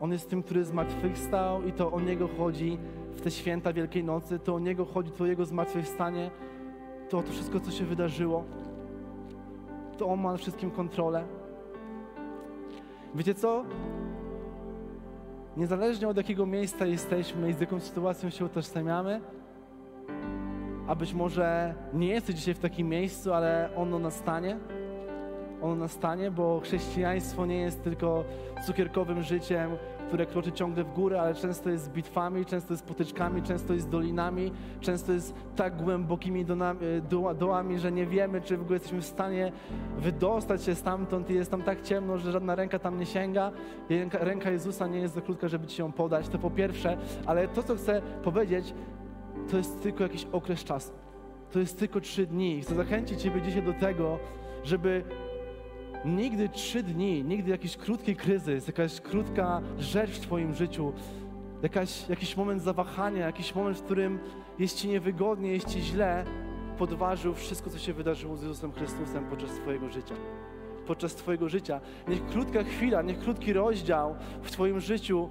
On 0.00 0.12
jest 0.12 0.30
tym, 0.30 0.42
który 0.42 0.64
zmartwychwstał 0.64 1.62
i 1.62 1.72
to 1.72 1.92
o 1.92 2.00
Niego 2.00 2.28
chodzi 2.38 2.78
w 3.14 3.20
te 3.20 3.30
święta 3.30 3.72
Wielkiej 3.72 4.04
Nocy, 4.04 4.38
to 4.38 4.54
o 4.54 4.58
Niego 4.58 4.84
chodzi, 4.84 5.10
to 5.10 5.24
o 5.24 5.26
Jego 5.26 5.46
zmartwychwstanie, 5.46 6.30
to 7.08 7.18
o 7.18 7.22
to 7.22 7.32
wszystko, 7.32 7.60
co 7.60 7.70
się 7.70 7.84
wydarzyło. 7.84 8.44
To 9.98 10.06
On 10.06 10.20
ma 10.20 10.32
nad 10.32 10.40
wszystkim 10.40 10.70
kontrolę. 10.70 11.24
Wiecie 13.14 13.34
co? 13.34 13.64
Niezależnie 15.56 16.08
od 16.08 16.16
jakiego 16.16 16.46
miejsca 16.46 16.86
jesteśmy 16.86 17.50
i 17.50 17.52
z 17.52 17.60
jaką 17.60 17.80
sytuacją 17.80 18.30
się 18.30 18.44
utożsamiamy, 18.44 19.20
a 20.86 20.94
być 20.94 21.14
może 21.14 21.74
nie 21.92 22.08
jesteś 22.08 22.34
dzisiaj 22.34 22.54
w 22.54 22.58
takim 22.58 22.88
miejscu, 22.88 23.32
ale 23.32 23.70
ono 23.76 23.98
nastanie. 23.98 24.58
Ono 25.62 25.74
nastanie, 25.74 26.30
bo 26.30 26.60
chrześcijaństwo 26.60 27.46
nie 27.46 27.56
jest 27.56 27.82
tylko 27.82 28.24
cukierkowym 28.66 29.22
życiem, 29.22 29.70
które 30.14 30.26
kroczy 30.26 30.52
ciągle 30.52 30.84
w 30.84 30.92
górę, 30.92 31.20
ale 31.20 31.34
często 31.34 31.70
jest 31.70 31.84
z 31.84 31.88
bitwami, 31.88 32.44
często 32.44 32.74
jest 32.74 32.86
potyczkami, 32.86 33.42
często 33.42 33.74
jest 33.74 33.88
dolinami, 33.88 34.52
często 34.80 35.12
jest 35.12 35.34
tak 35.56 35.76
głębokimi 35.76 36.46
e, 37.30 37.34
dołami, 37.34 37.78
że 37.78 37.92
nie 37.92 38.06
wiemy, 38.06 38.40
czy 38.40 38.56
w 38.56 38.60
ogóle 38.60 38.76
jesteśmy 38.76 39.00
w 39.00 39.04
stanie 39.04 39.52
wydostać 39.98 40.64
się 40.64 40.74
stamtąd 40.74 41.30
i 41.30 41.34
jest 41.34 41.50
tam 41.50 41.62
tak 41.62 41.82
ciemno, 41.82 42.18
że 42.18 42.32
żadna 42.32 42.54
ręka 42.54 42.78
tam 42.78 42.98
nie 42.98 43.06
sięga. 43.06 43.52
Ręka, 43.90 44.18
ręka 44.18 44.50
Jezusa 44.50 44.86
nie 44.86 44.98
jest 44.98 45.14
za 45.14 45.20
krótka, 45.20 45.48
żeby 45.48 45.66
Ci 45.66 45.82
ją 45.82 45.92
podać, 45.92 46.28
to 46.28 46.38
po 46.38 46.50
pierwsze, 46.50 46.96
ale 47.26 47.48
to, 47.48 47.62
co 47.62 47.74
chcę 47.74 48.02
powiedzieć, 48.24 48.74
to 49.50 49.56
jest 49.56 49.82
tylko 49.82 50.02
jakiś 50.02 50.26
okres 50.32 50.64
czasu. 50.64 50.92
To 51.52 51.58
jest 51.58 51.78
tylko 51.78 52.00
trzy 52.00 52.26
dni. 52.26 52.62
Chcę 52.62 52.74
zachęcić 52.74 53.22
Ciebie 53.22 53.42
dzisiaj 53.42 53.62
do 53.62 53.72
tego, 53.72 54.18
żeby 54.64 55.04
nigdy 56.04 56.48
trzy 56.48 56.82
dni, 56.82 57.24
nigdy 57.24 57.50
jakiś 57.50 57.76
krótki 57.76 58.16
kryzys, 58.16 58.66
jakaś 58.66 59.00
krótka 59.00 59.60
rzecz 59.78 60.10
w 60.10 60.20
Twoim 60.20 60.54
życiu, 60.54 60.92
jakaś, 61.62 62.08
jakiś 62.08 62.36
moment 62.36 62.62
zawahania, 62.62 63.26
jakiś 63.26 63.54
moment, 63.54 63.78
w 63.78 63.82
którym 63.82 64.18
jest 64.58 64.76
Ci 64.76 64.88
niewygodnie, 64.88 65.52
jest 65.52 65.68
Ci 65.68 65.80
źle, 65.80 66.24
podważył 66.78 67.34
wszystko, 67.34 67.70
co 67.70 67.78
się 67.78 67.92
wydarzyło 67.92 68.36
z 68.36 68.42
Jezusem 68.42 68.72
Chrystusem 68.72 69.24
podczas 69.24 69.50
Twojego 69.50 69.88
życia. 69.88 70.14
Podczas 70.86 71.14
Twojego 71.14 71.48
życia. 71.48 71.80
Niech 72.08 72.26
krótka 72.26 72.62
chwila, 72.62 73.02
niech 73.02 73.18
krótki 73.18 73.52
rozdział 73.52 74.14
w 74.42 74.50
Twoim 74.50 74.80
życiu 74.80 75.28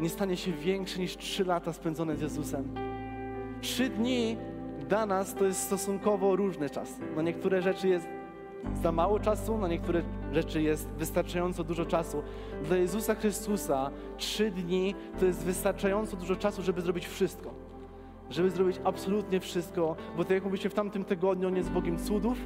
nie 0.00 0.08
stanie 0.08 0.36
się 0.36 0.52
większy 0.52 1.00
niż 1.00 1.16
trzy 1.16 1.44
lata 1.44 1.72
spędzone 1.72 2.16
z 2.16 2.20
Jezusem. 2.20 2.74
Trzy 3.60 3.88
dni 3.88 4.36
dla 4.88 5.06
nas 5.06 5.34
to 5.34 5.44
jest 5.44 5.60
stosunkowo 5.60 6.36
różny 6.36 6.70
czas. 6.70 6.98
Na 7.16 7.22
niektóre 7.22 7.62
rzeczy 7.62 7.88
jest 7.88 8.08
za 8.82 8.92
mało 8.92 9.20
czasu, 9.20 9.58
na 9.58 9.68
niektóre 9.68 10.02
rzeczy 10.32 10.62
jest 10.62 10.88
wystarczająco 10.88 11.64
dużo 11.64 11.86
czasu. 11.86 12.22
Dla 12.64 12.76
Jezusa 12.76 13.14
Chrystusa 13.14 13.90
trzy 14.16 14.50
dni 14.50 14.94
to 15.20 15.26
jest 15.26 15.44
wystarczająco 15.44 16.16
dużo 16.16 16.36
czasu, 16.36 16.62
żeby 16.62 16.80
zrobić 16.80 17.06
wszystko. 17.06 17.50
Żeby 18.30 18.50
zrobić 18.50 18.80
absolutnie 18.84 19.40
wszystko, 19.40 19.96
bo 20.16 20.24
tak 20.24 20.30
jak 20.30 20.44
mówiliśmy 20.44 20.70
w 20.70 20.74
tamtym 20.74 21.04
tygodniu, 21.04 21.48
On 21.48 21.56
jest 21.56 21.70
Bogiem 21.70 21.98
cudów, 21.98 22.38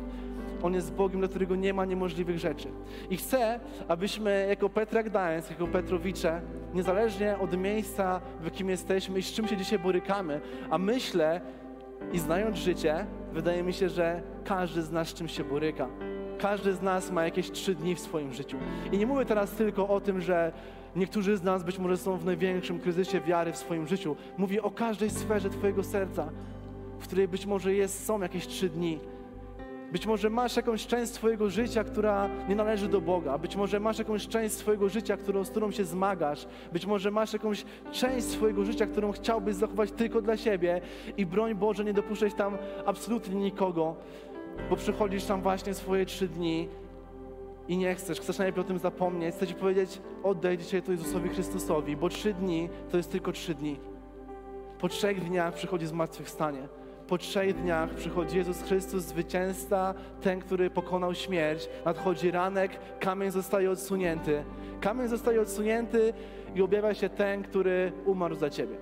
On 0.63 0.75
jest 0.75 0.93
Bogiem, 0.93 1.21
dla 1.21 1.29
którego 1.29 1.57
nie 1.57 1.75
ma 1.75 1.85
niemożliwych 1.85 2.39
rzeczy. 2.39 2.69
I 3.11 3.17
chcę, 3.17 3.61
abyśmy 3.89 4.47
jako 4.49 4.69
Petra 4.69 5.03
Gdańsk, 5.03 5.51
jako 5.51 5.67
Petrowicze, 5.67 6.41
niezależnie 6.75 7.39
od 7.39 7.57
miejsca, 7.57 8.21
w 8.41 8.45
jakim 8.45 8.69
jesteśmy 8.69 9.19
i 9.19 9.23
z 9.23 9.33
czym 9.33 9.49
się 9.49 9.57
dzisiaj 9.57 9.79
borykamy, 9.79 10.41
a 10.71 10.79
myślę 10.79 11.41
i 12.13 12.19
znając 12.19 12.57
życie, 12.57 13.07
wydaje 13.33 13.63
mi 13.63 13.73
się, 13.73 13.89
że 13.89 14.23
każdy 14.45 14.83
z 14.83 14.91
nas 14.91 15.09
z 15.09 15.15
czym 15.15 15.29
się 15.29 15.45
boryka. 15.45 15.89
Każdy 16.41 16.75
z 16.75 16.83
nas 16.83 17.11
ma 17.11 17.25
jakieś 17.25 17.51
trzy 17.51 17.75
dni 17.75 17.95
w 17.95 18.01
swoim 18.01 18.33
życiu. 18.33 18.57
I 18.93 18.99
nie 18.99 19.07
mówię 19.07 19.25
teraz 19.25 19.51
tylko 19.51 19.89
o 19.89 20.01
tym, 20.01 20.21
że 20.21 20.53
niektórzy 20.97 21.37
z 21.37 21.43
nas 21.43 21.65
być 21.65 21.79
może 21.79 21.97
są 21.97 22.17
w 22.17 22.25
największym 22.25 22.79
kryzysie 22.79 23.21
wiary 23.21 23.53
w 23.53 23.57
swoim 23.57 23.87
życiu. 23.87 24.17
Mówię 24.39 24.63
o 24.63 24.71
każdej 24.71 25.11
sferze 25.11 25.51
Twojego 25.51 25.85
serca, 25.85 26.31
w 26.99 27.03
której 27.03 27.29
być 27.29 27.47
może 27.47 27.75
jest, 27.75 28.05
są 28.05 28.21
jakieś 28.21 28.47
trzy 28.47 28.69
dni. 28.69 29.01
Być 29.93 30.07
może 30.07 30.31
masz 30.31 30.57
jakąś 30.57 30.87
część 30.87 31.13
swojego 31.13 31.51
życia, 31.51 31.85
która 31.85 32.29
nie 32.49 32.55
należy 32.55 32.89
do 32.89 33.01
Boga. 33.01 33.39
Być 33.39 33.57
może 33.57 33.81
masz 33.81 33.99
jakąś 33.99 34.29
część 34.29 34.55
swojego 34.55 34.89
życia, 34.89 35.17
którą, 35.17 35.45
z 35.45 35.51
którą 35.51 35.71
się 35.71 35.85
zmagasz. 35.85 36.47
Być 36.73 36.87
może 36.87 37.11
masz 37.11 37.33
jakąś 37.33 37.65
część 37.93 38.27
swojego 38.27 38.65
życia, 38.65 38.87
którą 38.87 39.13
chciałbyś 39.13 39.55
zachować 39.55 39.93
tylko 39.93 40.23
dla 40.23 40.37
siebie 40.37 40.81
i 41.17 41.27
broń 41.27 41.55
Boże, 41.55 41.85
nie 41.85 41.93
dopuszczać 41.93 42.35
tam 42.35 42.59
absolutnie 42.87 43.35
nikogo 43.35 43.97
bo 44.71 44.77
przychodzisz 44.77 45.25
tam 45.25 45.43
właśnie 45.43 45.75
swoje 45.75 46.07
trzy 46.07 46.29
dni 46.29 46.69
i 47.69 47.77
nie 47.77 47.95
chcesz, 47.95 48.21
chcesz 48.21 48.39
najlepiej 48.39 48.61
o 48.61 48.67
tym 48.67 48.79
zapomnieć, 48.79 49.35
chcę 49.35 49.47
Ci 49.47 49.55
powiedzieć, 49.55 50.01
oddaj 50.23 50.59
dzisiaj 50.59 50.83
to 50.83 50.93
Jezusowi 50.93 51.29
Chrystusowi, 51.29 51.97
bo 51.97 52.09
trzy 52.09 52.35
dni 52.35 52.69
to 52.91 52.97
jest 52.97 53.13
tylko 53.13 53.33
trzy 53.33 53.55
dni. 53.55 53.77
Po 54.81 54.89
trzech 54.89 55.25
dniach 55.25 55.55
przychodzi 55.55 55.87
zmartwychwstanie. 55.87 56.69
Po 57.09 57.19
trzech 57.19 57.63
dniach 57.63 57.91
przychodzi 57.95 58.37
Jezus 58.37 58.63
Chrystus, 58.63 59.05
zwycięzca, 59.05 59.95
ten, 60.21 60.41
który 60.41 60.71
pokonał 60.71 61.15
śmierć. 61.15 61.69
Nadchodzi 61.85 62.31
ranek, 62.31 62.71
kamień 63.01 63.31
zostaje 63.31 63.71
odsunięty. 63.71 64.45
Kamień 64.81 65.09
zostaje 65.09 65.41
odsunięty 65.41 66.13
i 66.55 66.63
objawia 66.63 66.95
się 66.95 67.09
ten, 67.09 67.43
który 67.43 67.93
umarł 68.07 68.35
za 68.35 68.51
Ciebie. 68.51 68.77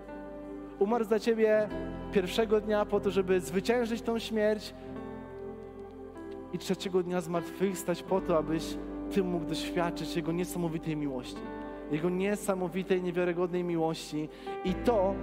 Umarł 0.79 1.05
za 1.05 1.21
Ciebie 1.21 1.69
pierwszego 2.13 2.61
dnia 2.61 2.85
po 2.87 3.01
to, 3.01 3.11
żeby 3.11 3.41
zwyciężyć 3.41 4.03
tą 4.03 4.19
śmierć, 4.19 4.75
i 6.53 6.59
trzeciego 6.59 7.03
dnia 7.03 7.21
zmartwychwstać 7.21 8.03
po 8.03 8.21
to, 8.21 8.39
abyś 8.39 8.77
Ty 9.13 9.25
mógł 9.25 9.45
doświadczyć 9.45 10.17
Jego 10.17 10.33
niesamowitej 10.33 10.97
miłości. 10.97 11.41
Jego 11.91 12.11
niesamowitej, 12.11 13.03
niewiarygodnej 13.03 13.65
miłości. 13.65 14.29
I 14.65 14.75
to 14.75 15.15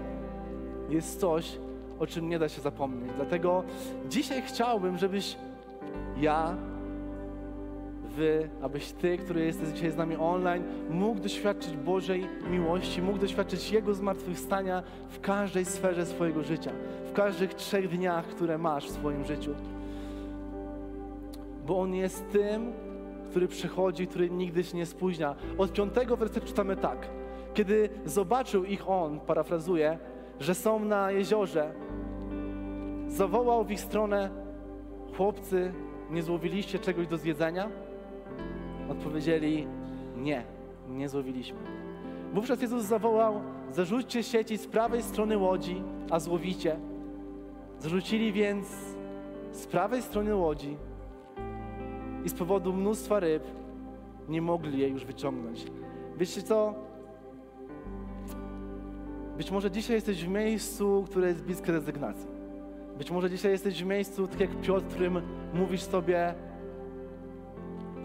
jest 0.89 1.20
coś, 1.20 1.60
o 2.00 2.08
czym 2.08 2.29
nie 2.29 2.39
da 2.39 2.50
się 2.50 2.62
zapomnieć. 2.62 3.12
Dlatego 3.15 3.63
dzisiaj 4.10 4.41
chciałbym, 4.41 4.98
żebyś 4.98 5.38
ja, 6.17 6.58
wy, 8.15 8.50
abyś 8.62 8.91
ty, 8.91 9.17
który 9.17 9.46
jesteś 9.46 9.70
dzisiaj 9.70 9.91
z 9.91 9.98
nami 9.98 10.15
online, 10.15 10.63
mógł 10.89 11.20
doświadczyć 11.20 11.77
Bożej 11.77 12.27
miłości, 12.51 13.01
mógł 13.01 13.17
doświadczyć 13.17 13.72
Jego 13.72 13.94
zmartwychwstania 13.94 14.84
w 15.10 15.20
każdej 15.20 15.65
sferze 15.65 16.05
swojego 16.05 16.44
życia, 16.44 16.72
w 17.10 17.13
każdych 17.13 17.53
trzech 17.53 17.89
dniach, 17.89 18.25
które 18.25 18.58
masz 18.58 18.86
w 18.88 18.91
swoim 18.91 19.25
życiu. 19.25 19.51
Bo 21.65 21.79
On 21.79 21.93
jest 21.93 22.31
tym, 22.31 22.74
który 23.29 23.48
przychodzi, 23.48 24.07
który 24.07 24.29
nigdy 24.29 24.63
się 24.63 24.77
nie 24.77 24.86
spóźnia. 24.86 25.36
Od 25.57 25.74
piątego 25.74 26.17
wersetu 26.17 26.48
czytamy 26.48 26.75
tak. 26.75 27.10
Kiedy 27.53 27.89
zobaczył 28.05 28.63
ich 28.63 28.89
On, 28.89 29.19
parafrazuję, 29.19 30.00
że 30.39 30.55
są 30.55 30.79
na 30.79 31.12
jeziorze, 31.12 31.74
zawołał 33.07 33.65
w 33.65 33.72
ich 33.72 33.79
stronę: 33.79 34.29
Chłopcy, 35.17 35.74
nie 36.12 36.24
złowiliście 36.24 36.79
czegoś 36.79 37.07
do 37.07 37.17
zjedzenia? 37.17 37.69
Odpowiedzieli: 38.89 39.67
Nie, 40.17 40.43
nie 40.89 41.10
złowiliśmy. 41.10 41.57
Wówczas 42.34 42.62
Jezus 42.62 42.84
zawołał: 42.84 43.41
Zarzućcie 43.72 44.24
sieci 44.24 44.57
z 44.57 44.67
prawej 44.67 45.03
strony 45.03 45.38
łodzi, 45.38 45.84
a 46.10 46.19
złowicie. 46.19 46.79
Zarzucili 47.79 48.34
więc 48.34 48.67
z 49.51 49.67
prawej 49.67 50.01
strony 50.01 50.36
łodzi 50.36 50.77
i 52.25 52.29
z 52.29 52.34
powodu 52.34 52.74
mnóstwa 52.74 53.20
ryb 53.20 53.44
nie 54.29 54.41
mogli 54.41 54.79
jej 54.79 54.91
już 54.91 55.05
wyciągnąć. 55.05 55.65
Wiecie 56.17 56.41
co? 56.41 56.74
Być 59.38 59.51
może 59.51 59.72
dzisiaj 59.72 59.96
jesteś 59.96 60.25
w 60.25 60.27
miejscu, 60.27 61.03
które 61.08 61.27
jest 61.27 61.44
bliskie 61.44 61.72
rezygnacji. 61.72 62.27
Być 62.98 63.12
może 63.12 63.29
dzisiaj 63.29 63.51
jesteś 63.51 63.84
w 63.84 63.88
miejscu, 63.88 64.27
tak 64.27 64.39
jak 64.39 64.62
Piotr, 64.62 64.86
którym 64.88 65.22
mówisz 65.53 65.82
sobie 65.82 66.34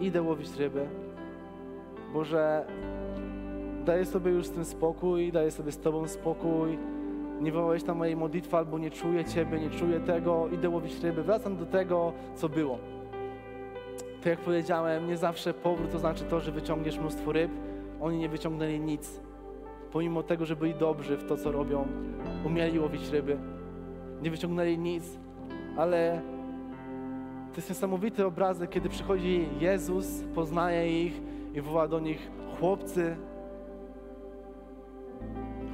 idę 0.01 0.21
łowić 0.21 0.55
ryby. 0.57 0.87
Boże, 2.13 2.65
daję 3.85 4.05
sobie 4.05 4.31
już 4.31 4.45
z 4.45 4.51
tym 4.51 4.65
spokój, 4.65 5.31
daję 5.31 5.51
sobie 5.51 5.71
z 5.71 5.77
Tobą 5.79 6.07
spokój. 6.07 6.77
Nie 7.41 7.51
wołałeś 7.51 7.85
na 7.85 7.93
mojej 7.93 8.15
modlitwy, 8.15 8.57
albo 8.57 8.79
nie 8.79 8.91
czuję 8.91 9.25
Ciebie, 9.25 9.59
nie 9.59 9.69
czuję 9.69 9.99
tego, 9.99 10.47
idę 10.47 10.69
łowić 10.69 10.99
ryby. 11.03 11.23
Wracam 11.23 11.57
do 11.57 11.65
tego, 11.65 12.13
co 12.35 12.49
było. 12.49 12.77
Tak 14.21 14.29
jak 14.29 14.39
powiedziałem, 14.39 15.07
nie 15.07 15.17
zawsze 15.17 15.53
powrót 15.53 15.91
to 15.91 15.99
znaczy 15.99 16.23
to, 16.23 16.39
że 16.39 16.51
wyciągniesz 16.51 16.97
mnóstwo 16.99 17.31
ryb. 17.31 17.51
Oni 18.01 18.17
nie 18.17 18.29
wyciągnęli 18.29 18.79
nic. 18.79 19.19
Pomimo 19.91 20.23
tego, 20.23 20.45
że 20.45 20.55
byli 20.55 20.75
dobrzy 20.75 21.17
w 21.17 21.27
to, 21.27 21.37
co 21.37 21.51
robią, 21.51 21.87
umieli 22.45 22.79
łowić 22.79 23.09
ryby. 23.09 23.37
Nie 24.21 24.31
wyciągnęli 24.31 24.77
nic, 24.77 25.19
ale 25.77 26.21
to 27.51 27.55
jest 27.55 27.69
niesamowity 27.69 28.25
obrazek, 28.25 28.69
kiedy 28.69 28.89
przychodzi 28.89 29.47
Jezus, 29.59 30.23
poznaje 30.35 31.05
ich 31.05 31.21
i 31.53 31.61
woła 31.61 31.87
do 31.87 31.99
nich 31.99 32.31
chłopcy. 32.59 33.15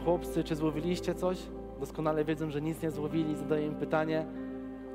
Chłopcy, 0.04 0.44
czy 0.44 0.56
złowiliście 0.56 1.16
coś? 1.16 1.38
Doskonale 1.80 2.25
wiedzą, 2.25 2.51
że 2.51 2.62
nic 2.62 2.82
nie 2.82 2.92
złowili, 2.92 3.36
zadaje 3.36 3.66
im 3.68 3.75
pytanie. 3.75 4.25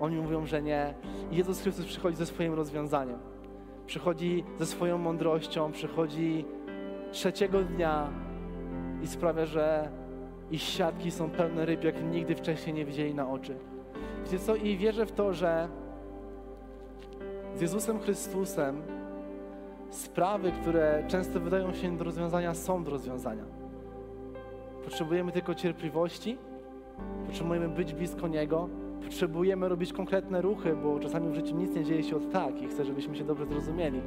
Oni 0.00 0.16
mówią, 0.16 0.46
że 0.46 0.62
nie. 0.62 0.94
I 1.30 1.36
Jezus 1.36 1.60
Chrystus 1.60 1.86
przychodzi 1.86 2.16
ze 2.16 2.26
swoim 2.26 2.54
rozwiązaniem. 2.54 3.31
Przychodzi 3.92 4.44
ze 4.58 4.66
swoją 4.66 4.98
mądrością, 4.98 5.72
przychodzi 5.72 6.44
trzeciego 7.10 7.62
dnia 7.62 8.08
i 9.02 9.06
sprawia, 9.06 9.46
że 9.46 9.88
ich 10.50 10.62
siatki 10.62 11.10
są 11.10 11.30
pełne 11.30 11.64
ryb, 11.66 11.84
jak 11.84 12.04
nigdy 12.12 12.34
wcześniej 12.34 12.74
nie 12.74 12.84
widzieli 12.84 13.14
na 13.14 13.30
oczy. 13.30 13.56
Wiecie 14.24 14.38
co? 14.38 14.56
I 14.56 14.76
wierzę 14.76 15.06
w 15.06 15.12
to, 15.12 15.32
że 15.32 15.68
z 17.56 17.60
Jezusem 17.60 18.00
Chrystusem 18.00 18.82
sprawy, 19.90 20.52
które 20.52 21.04
często 21.08 21.40
wydają 21.40 21.72
się 21.72 21.96
do 21.96 22.04
rozwiązania, 22.04 22.54
są 22.54 22.84
do 22.84 22.90
rozwiązania. 22.90 23.44
Potrzebujemy 24.84 25.32
tylko 25.32 25.54
cierpliwości, 25.54 26.38
potrzebujemy 27.26 27.68
być 27.68 27.94
blisko 27.94 28.28
Niego, 28.28 28.68
potrzebujemy 29.04 29.68
robić 29.68 29.92
konkretne 29.92 30.42
ruchy, 30.42 30.76
bo 30.82 31.00
czasami 31.00 31.28
w 31.28 31.34
życiu 31.34 31.56
nic 31.56 31.74
nie 31.74 31.84
dzieje 31.84 32.02
się 32.02 32.16
od 32.16 32.30
tak 32.30 32.62
i 32.62 32.68
chcę, 32.68 32.84
żebyśmy 32.84 33.16
się 33.16 33.24
dobrze 33.24 33.46
zrozumieli. 33.46 34.00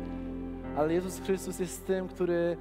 Ale 0.77 0.93
Jezus 0.93 1.19
Chrystus 1.19 1.59
jest 1.59 1.87
tym, 1.87 2.07
który 2.07 2.57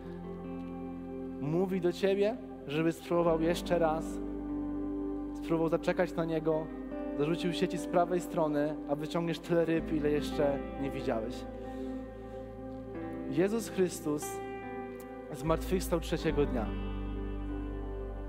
mówi 1.40 1.81
do 1.81 1.92
Ciebie, 1.92 2.37
żeby 2.66 2.92
spróbował 2.92 3.40
jeszcze 3.40 3.79
raz, 3.79 4.05
spróbował 5.37 5.68
zaczekać 5.68 6.14
na 6.14 6.25
Niego, 6.25 6.66
zarzucił 7.18 7.53
sieci 7.53 7.79
z 7.79 7.87
prawej 7.87 8.20
strony, 8.20 8.75
a 8.88 8.94
wyciągniesz 8.94 9.38
tyle 9.38 9.64
ryb, 9.64 9.92
ile 9.92 10.11
jeszcze 10.11 10.59
nie 10.83 10.90
widziałeś. 10.90 11.35
Jezus 13.31 13.68
Chrystus 13.68 14.25
zmartwychwstał 15.33 16.01
trzeciego 16.01 16.47
dnia. 16.47 16.66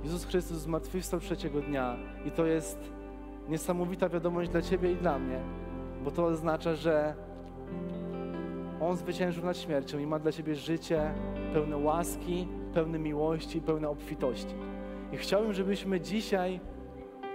Jezus 0.04 0.26
Chrystus 0.26 0.58
zmartwychwstał 0.58 1.20
trzeciego 1.20 1.62
dnia 1.62 1.98
i 2.26 2.32
to 2.32 2.46
jest 2.46 2.95
niesamowita 3.50 4.10
wiadomość 4.10 4.50
dla 4.50 4.62
Ciebie 4.62 4.92
i 4.92 4.96
dla 4.96 5.20
mnie, 5.20 5.40
bo 6.04 6.12
to 6.12 6.26
oznacza, 6.26 6.76
że 6.76 7.16
On 8.82 8.98
zwyciężył 8.98 9.46
nad 9.46 9.58
śmiercią 9.58 10.00
i 10.00 10.08
ma 10.08 10.20
dla 10.20 10.32
Ciebie 10.32 10.56
życie 10.56 11.14
pełne 11.54 11.78
łaski, 11.78 12.48
pełne 12.74 13.00
miłości, 13.00 13.62
pełne 13.62 13.90
obfitości. 13.90 14.56
I 15.12 15.18
chciałbym, 15.18 15.54
żebyśmy 15.54 16.02
dzisiaj 16.02 16.60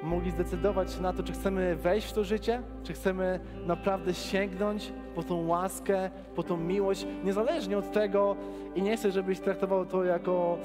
mogli 0.03 0.31
zdecydować 0.31 0.93
się 0.93 1.03
na 1.03 1.13
to, 1.13 1.23
czy 1.23 1.33
chcemy 1.33 1.77
wejść 1.77 2.11
w 2.11 2.13
to 2.13 2.25
życie, 2.25 2.63
czy 2.83 2.93
chcemy 2.93 3.41
naprawdę 3.67 4.15
sięgnąć 4.15 4.93
po 5.15 5.23
tą 5.23 5.47
łaskę, 5.47 6.11
po 6.35 6.43
tą 6.43 6.57
miłość, 6.57 7.07
niezależnie 7.25 7.79
od 7.79 7.93
tego 7.93 8.37
i 8.75 8.83
nie 8.83 8.97
chcę, 8.97 9.11
żebyś 9.11 9.41
traktował 9.41 9.87
to 9.87 10.05
jako 10.05 10.59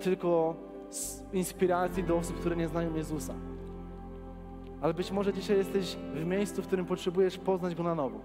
tylko 0.00 0.54
inspiracji 1.32 2.04
do 2.04 2.16
osób, 2.16 2.40
które 2.40 2.56
nie 2.56 2.68
znają 2.68 2.94
Jezusa. 2.94 3.34
Ale 4.80 4.94
być 4.94 5.10
może 5.10 5.32
dzisiaj 5.32 5.56
jesteś 5.56 5.96
w 6.14 6.24
miejscu, 6.24 6.62
w 6.62 6.66
którym 6.66 6.86
potrzebujesz 6.86 7.38
poznać 7.38 7.74
Go 7.74 7.82
na 7.82 7.94
nowo. 7.94 8.20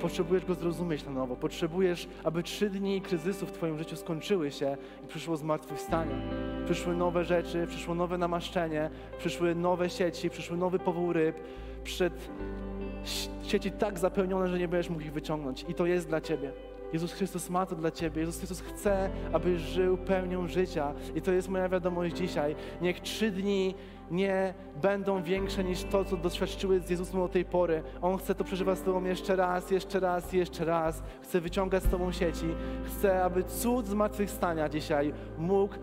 Potrzebujesz 0.00 0.44
Go 0.44 0.54
zrozumieć 0.54 1.04
na 1.04 1.10
nowo. 1.10 1.36
Potrzebujesz, 1.36 2.08
aby 2.24 2.42
trzy 2.42 2.70
dni 2.70 3.00
kryzysu 3.00 3.46
w 3.46 3.52
Twoim 3.52 3.78
życiu 3.78 3.96
skończyły 3.96 4.50
się 4.50 4.76
i 5.04 5.06
przyszło 5.06 5.36
zmartwychwstanie. 5.36 6.14
Przyszły 6.64 6.96
nowe 6.96 7.24
rzeczy, 7.24 7.66
przyszło 7.66 7.94
nowe 7.94 8.18
namaszczenie, 8.18 8.90
przyszły 9.18 9.54
nowe 9.54 9.90
sieci, 9.90 10.30
przyszły 10.30 10.56
nowy 10.56 10.78
powół 10.78 11.12
ryb. 11.12 11.36
Przyszedł 11.84 12.16
sieci 13.42 13.70
tak 13.70 13.98
zapełnione, 13.98 14.48
że 14.48 14.58
nie 14.58 14.68
będziesz 14.68 14.90
mógł 14.90 15.02
ich 15.02 15.12
wyciągnąć. 15.12 15.64
I 15.68 15.74
to 15.74 15.86
jest 15.86 16.08
dla 16.08 16.20
Ciebie. 16.20 16.52
Jezus 16.94 17.12
Chrystus 17.12 17.50
ma 17.50 17.66
to 17.66 17.76
dla 17.76 17.90
Ciebie. 17.90 18.20
Jezus 18.20 18.36
Chrystus 18.36 18.60
chce, 18.60 19.10
abyś 19.32 19.60
żył 19.60 19.96
pełnią 19.96 20.48
życia. 20.48 20.92
I 21.14 21.22
to 21.22 21.32
jest 21.32 21.48
moja 21.48 21.68
wiadomość 21.68 22.16
dzisiaj. 22.16 22.56
Niech 22.82 23.00
trzy 23.00 23.30
dni 23.30 23.74
nie 24.10 24.54
będą 24.82 25.22
większe 25.22 25.64
niż 25.64 25.84
to, 25.84 26.04
co 26.04 26.16
doświadczyły 26.16 26.80
z 26.80 26.90
Jezusem 26.90 27.20
do 27.20 27.28
tej 27.28 27.44
pory. 27.44 27.82
On 28.02 28.18
chce 28.18 28.34
to 28.34 28.44
przeżywać 28.44 28.78
z 28.78 28.82
Tobą 28.82 29.04
jeszcze 29.04 29.36
raz, 29.36 29.70
jeszcze 29.70 30.00
raz, 30.00 30.32
jeszcze 30.32 30.64
raz. 30.64 31.02
Chce 31.22 31.40
wyciągać 31.40 31.82
z 31.82 31.88
Tobą 31.88 32.12
sieci. 32.12 32.46
Chce, 32.84 33.24
aby 33.24 33.44
cud 33.44 33.86
zmartwychwstania 33.86 34.68
dzisiaj 34.68 35.12
mógł 35.38 35.74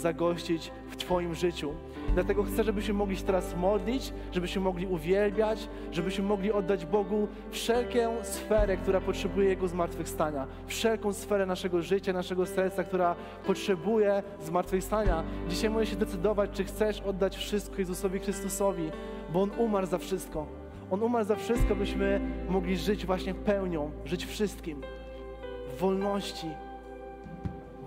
zagościć 0.00 0.70
w 0.88 0.96
Twoim 0.96 1.34
życiu. 1.34 1.72
Dlatego 2.14 2.42
chcę, 2.42 2.64
żebyśmy 2.64 2.94
mogli 2.94 3.16
się 3.16 3.24
teraz 3.24 3.56
modlić, 3.56 4.12
żebyśmy 4.32 4.62
mogli 4.62 4.86
uwielbiać, 4.86 5.68
żebyśmy 5.92 6.24
mogli 6.24 6.52
oddać 6.52 6.86
Bogu 6.86 7.28
wszelką 7.50 8.24
sferę, 8.24 8.76
która 8.76 9.00
potrzebuje 9.00 9.48
Jego 9.48 9.68
zmartwychwstania, 9.68 10.46
wszelką 10.66 11.12
sferę 11.12 11.46
naszego 11.46 11.82
życia, 11.82 12.12
naszego 12.12 12.46
serca, 12.46 12.84
która 12.84 13.16
potrzebuje 13.46 14.22
zmartwychwstania. 14.40 15.24
Dzisiaj 15.48 15.70
możesz 15.70 15.90
się 15.90 15.96
decydować, 15.96 16.50
czy 16.52 16.64
chcesz 16.64 17.00
oddać 17.00 17.36
wszystko 17.36 17.78
Jezusowi 17.78 18.18
Chrystusowi, 18.18 18.90
bo 19.32 19.42
On 19.42 19.50
umarł 19.58 19.86
za 19.86 19.98
wszystko. 19.98 20.46
On 20.90 21.02
umarł 21.02 21.24
za 21.24 21.36
wszystko, 21.36 21.76
byśmy 21.76 22.20
mogli 22.48 22.76
żyć 22.76 23.06
właśnie 23.06 23.34
pełnią, 23.34 23.90
żyć 24.04 24.26
wszystkim, 24.26 24.80
w 25.74 25.80
wolności, 25.80 26.46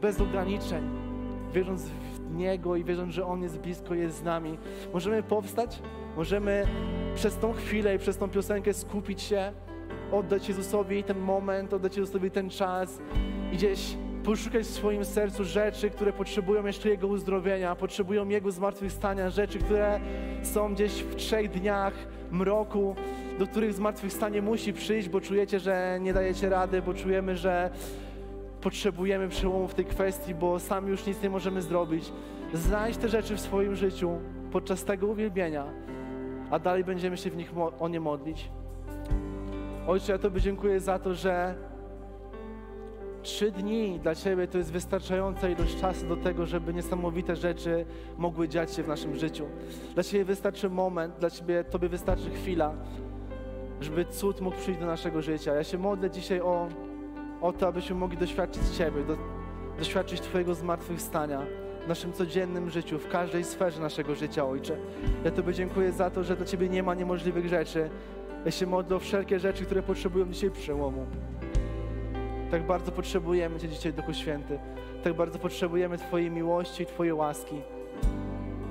bez 0.01 0.21
ograniczeń, 0.21 1.02
wierząc 1.53 1.83
w 1.83 2.35
Niego 2.35 2.75
i 2.75 2.83
wierząc, 2.83 3.13
że 3.13 3.25
On 3.25 3.43
jest 3.43 3.59
blisko, 3.59 3.93
jest 3.93 4.17
z 4.17 4.23
nami. 4.23 4.57
Możemy 4.93 5.23
powstać, 5.23 5.79
możemy 6.17 6.67
przez 7.15 7.37
tą 7.37 7.53
chwilę 7.53 7.95
i 7.95 7.99
przez 7.99 8.17
tą 8.17 8.29
piosenkę 8.29 8.73
skupić 8.73 9.21
się, 9.21 9.51
oddać 10.11 10.49
Jezusowi 10.49 11.03
ten 11.03 11.19
moment, 11.19 11.73
oddać 11.73 11.97
Jezusowi 11.97 12.31
ten 12.31 12.49
czas 12.49 13.01
i 13.51 13.55
gdzieś 13.55 13.97
poszukać 14.23 14.63
w 14.63 14.69
swoim 14.69 15.05
sercu 15.05 15.43
rzeczy, 15.43 15.89
które 15.89 16.13
potrzebują 16.13 16.65
jeszcze 16.65 16.89
Jego 16.89 17.07
uzdrowienia, 17.07 17.75
potrzebują 17.75 18.29
Jego 18.29 18.51
zmartwychwstania, 18.51 19.29
rzeczy, 19.29 19.59
które 19.59 19.99
są 20.43 20.73
gdzieś 20.73 20.91
w 20.91 21.15
trzech 21.15 21.51
dniach 21.51 21.93
mroku, 22.31 22.95
do 23.39 23.47
których 23.47 23.73
zmartwychwstanie 23.73 24.41
musi 24.41 24.73
przyjść, 24.73 25.09
bo 25.09 25.21
czujecie, 25.21 25.59
że 25.59 25.97
nie 26.01 26.13
dajecie 26.13 26.49
rady, 26.49 26.81
bo 26.81 26.93
czujemy, 26.93 27.37
że 27.37 27.69
potrzebujemy 28.63 29.29
przełomu 29.29 29.67
w 29.67 29.73
tej 29.73 29.85
kwestii, 29.85 30.35
bo 30.35 30.59
sami 30.59 30.89
już 30.89 31.05
nic 31.05 31.23
nie 31.23 31.29
możemy 31.29 31.61
zrobić. 31.61 32.13
Znajdź 32.53 32.97
te 32.97 33.09
rzeczy 33.09 33.35
w 33.35 33.39
swoim 33.39 33.75
życiu 33.75 34.11
podczas 34.51 34.83
tego 34.83 35.07
uwielbienia, 35.07 35.65
a 36.51 36.59
dalej 36.59 36.83
będziemy 36.83 37.17
się 37.17 37.29
w 37.29 37.37
nich 37.37 37.53
o 37.79 37.87
nie 37.87 37.99
modlić. 37.99 38.51
Ojcze, 39.87 40.11
ja 40.11 40.17
Tobie 40.17 40.41
dziękuję 40.41 40.79
za 40.79 40.99
to, 40.99 41.13
że 41.13 41.55
trzy 43.23 43.51
dni 43.51 43.99
dla 43.99 44.15
Ciebie 44.15 44.47
to 44.47 44.57
jest 44.57 44.71
wystarczająca 44.71 45.49
ilość 45.49 45.81
czasu 45.81 46.07
do 46.07 46.15
tego, 46.15 46.45
żeby 46.45 46.73
niesamowite 46.73 47.35
rzeczy 47.35 47.85
mogły 48.17 48.49
dziać 48.49 48.73
się 48.73 48.83
w 48.83 48.87
naszym 48.87 49.15
życiu. 49.15 49.45
Dla 49.93 50.03
Ciebie 50.03 50.25
wystarczy 50.25 50.69
moment, 50.69 51.15
dla 51.19 51.29
Ciebie, 51.29 51.63
Tobie 51.63 51.89
wystarczy 51.89 52.29
chwila, 52.29 52.73
żeby 53.81 54.05
cud 54.05 54.41
mógł 54.41 54.57
przyjść 54.57 54.79
do 54.79 54.85
naszego 54.85 55.21
życia. 55.21 55.53
Ja 55.53 55.63
się 55.63 55.77
modlę 55.77 56.09
dzisiaj 56.09 56.41
o, 56.41 56.67
o 57.43 57.53
to, 57.53 57.67
abyśmy 57.67 57.95
mogli 57.95 58.17
doświadczyć 58.17 58.69
Ciebie, 58.77 59.03
do, 59.03 59.17
doświadczyć 59.77 60.21
Twojego 60.21 60.55
zmartwychwstania 60.55 61.41
w 61.85 61.87
naszym 61.87 62.13
codziennym 62.13 62.69
życiu, 62.69 62.99
w 62.99 63.09
każdej 63.09 63.43
sferze 63.43 63.81
naszego 63.81 64.15
życia, 64.15 64.45
Ojcze. 64.45 64.77
Ja 65.23 65.31
Tobie 65.31 65.53
dziękuję 65.53 65.91
za 65.91 66.09
to, 66.09 66.23
że 66.23 66.35
dla 66.35 66.45
Ciebie 66.45 66.69
nie 66.69 66.83
ma 66.83 66.93
niemożliwych 66.93 67.47
rzeczy. 67.47 67.89
Ja 68.45 68.51
się 68.51 68.65
modlę 68.65 68.95
o 68.95 68.99
wszelkie 68.99 69.39
rzeczy, 69.39 69.65
które 69.65 69.83
potrzebują 69.83 70.31
dzisiaj 70.31 70.51
przełomu. 70.51 71.05
Tak 72.51 72.67
bardzo 72.67 72.91
potrzebujemy 72.91 73.59
Cię 73.59 73.69
dzisiaj, 73.69 73.93
Duchu 73.93 74.13
Święty. 74.13 74.59
Tak 75.03 75.13
bardzo 75.13 75.39
potrzebujemy 75.39 75.97
Twojej 75.97 76.31
miłości 76.31 76.83
i 76.83 76.85
Twojej 76.85 77.13
łaski. 77.13 77.61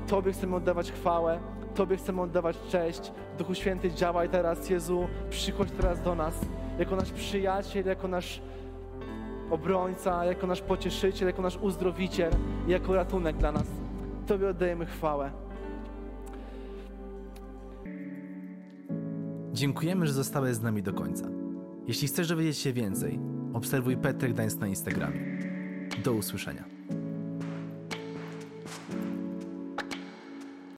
Tobie 0.06 0.32
chcemy 0.32 0.56
oddawać 0.56 0.92
chwałę, 0.92 1.40
Tobie 1.74 1.96
chcemy 1.96 2.20
oddawać 2.22 2.56
cześć. 2.68 3.12
Duchu 3.38 3.54
Święty, 3.54 3.90
działaj 3.90 4.28
teraz, 4.28 4.70
Jezu, 4.70 5.08
przychodź 5.30 5.68
teraz 5.70 6.02
do 6.02 6.14
nas, 6.14 6.40
jako 6.78 6.96
nasz 6.96 7.12
przyjaciel, 7.12 7.86
jako 7.86 8.08
nasz 8.08 8.40
obrońca, 9.52 10.24
jako 10.24 10.46
nasz 10.46 10.60
pocieszyciel, 10.60 11.28
jako 11.28 11.42
nasz 11.42 11.56
uzdrowiciel 11.56 12.32
jako 12.68 12.94
ratunek 12.94 13.36
dla 13.36 13.52
nas. 13.52 13.66
Tobie 14.26 14.48
oddajemy 14.48 14.86
chwałę. 14.86 15.30
Dziękujemy, 19.52 20.06
że 20.06 20.12
zostałeś 20.12 20.54
z 20.54 20.62
nami 20.62 20.82
do 20.82 20.92
końca. 20.92 21.28
Jeśli 21.86 22.08
chcesz 22.08 22.28
dowiedzieć 22.28 22.58
się 22.58 22.72
więcej, 22.72 23.18
obserwuj 23.52 23.96
Petrek 23.96 24.32
Gdańsk 24.32 24.58
na 24.58 24.66
Instagramie. 24.66 25.20
Do 26.04 26.12
usłyszenia. 26.12 26.64